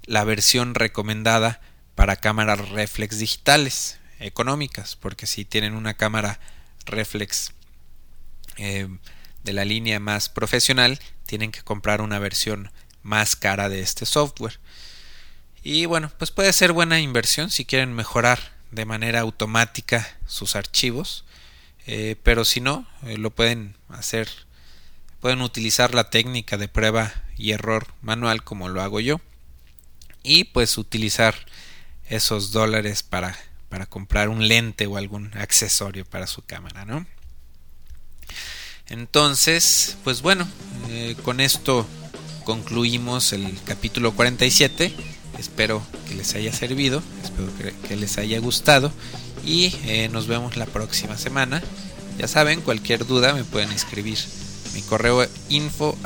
La 0.05 0.25
versión 0.25 0.75
recomendada 0.75 1.61
para 1.95 2.17
cámaras 2.17 2.69
reflex 2.69 3.19
digitales 3.19 3.99
económicas, 4.19 4.97
porque 4.97 5.27
si 5.27 5.47
tienen 5.47 5.75
una 5.75 5.95
cámara 5.95 6.39
reflex 6.85 7.53
eh, 8.57 8.89
de 9.45 9.53
la 9.53 9.65
línea 9.65 10.01
más 10.01 10.29
profesional, 10.29 10.99
tienen 11.27 11.53
que 11.53 11.63
comprar 11.63 12.01
una 12.01 12.19
versión 12.19 12.71
más 13.03 13.37
cara 13.37 13.69
de 13.69 13.81
este 13.81 14.07
software. 14.07 14.61
Y 15.63 15.87
bueno, 15.87 16.11
pues 16.19 16.31
puede 16.31 16.53
ser 16.53 16.73
buena 16.73 17.01
inversión 17.01 17.51
si 17.51 17.65
quieren 17.65 17.93
mejorar 17.93 18.53
de 18.71 18.85
manera 18.85 19.21
automática 19.21 20.19
sus 20.27 20.57
archivos. 20.57 21.25
eh, 21.87 22.17
pero 22.23 22.45
si 22.45 22.61
no, 22.61 22.87
eh, 23.05 23.19
lo 23.19 23.31
pueden 23.31 23.77
hacer, 23.89 24.29
pueden 25.21 25.41
utilizar 25.43 25.95
la 25.95 26.11
técnica 26.11 26.57
de 26.57 26.69
prueba 26.69 27.13
y 27.37 27.53
error 27.53 27.89
manual 28.03 28.45
como 28.45 28.69
lo 28.69 28.83
hago 28.83 29.01
yo 29.01 29.21
y 30.23 30.45
pues 30.45 30.79
utilizar 30.79 31.35
esos 32.09 32.53
dólares 32.53 33.03
para, 33.03 33.37
para 33.69 33.87
comprar 33.87 34.29
un 34.29 34.47
lente 34.47 34.87
o 34.87 34.97
algún 34.97 35.33
accesorio 35.37 36.05
para 36.05 36.27
su 36.27 36.45
cámara, 36.45 36.85
¿no? 36.85 37.07
Entonces, 38.89 39.97
pues 40.05 40.23
bueno, 40.23 40.47
eh, 40.91 41.17
con 41.23 41.41
esto 41.41 41.87
concluimos 42.45 43.33
el 43.33 43.59
capítulo 43.65 44.13
47. 44.13 44.93
Espero 45.39 45.83
que 46.09 46.15
les 46.15 46.35
haya 46.35 46.53
servido, 46.53 47.03
espero 47.23 47.49
que, 47.89 47.97
les 47.97 48.19
haya 48.19 48.39
gustado 48.39 48.93
y 49.45 49.75
eh, 49.85 50.09
nos 50.13 50.27
vemos 50.27 50.57
la 50.57 50.67
próxima 50.67 51.17
semana. 51.17 51.63
Ya 52.19 52.29
saben, 52.29 52.61
cualquier 52.61 53.07
duda 53.07 53.33
me 53.33 53.45
pueden 53.45 53.73
escribir 53.73 54.19
mi 54.75 54.83
correo 54.83 55.27
info 55.49 55.97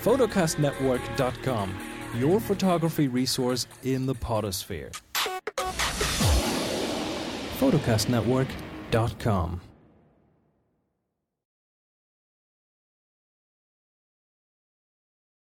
photocastnetwork.com, 0.03 1.71
your 2.19 2.41
photography 2.41 3.07
resource 3.07 3.69
in 3.85 4.07
the 4.07 4.15
potosphere. 4.17 4.91
photocastnetwork.com 7.63 9.72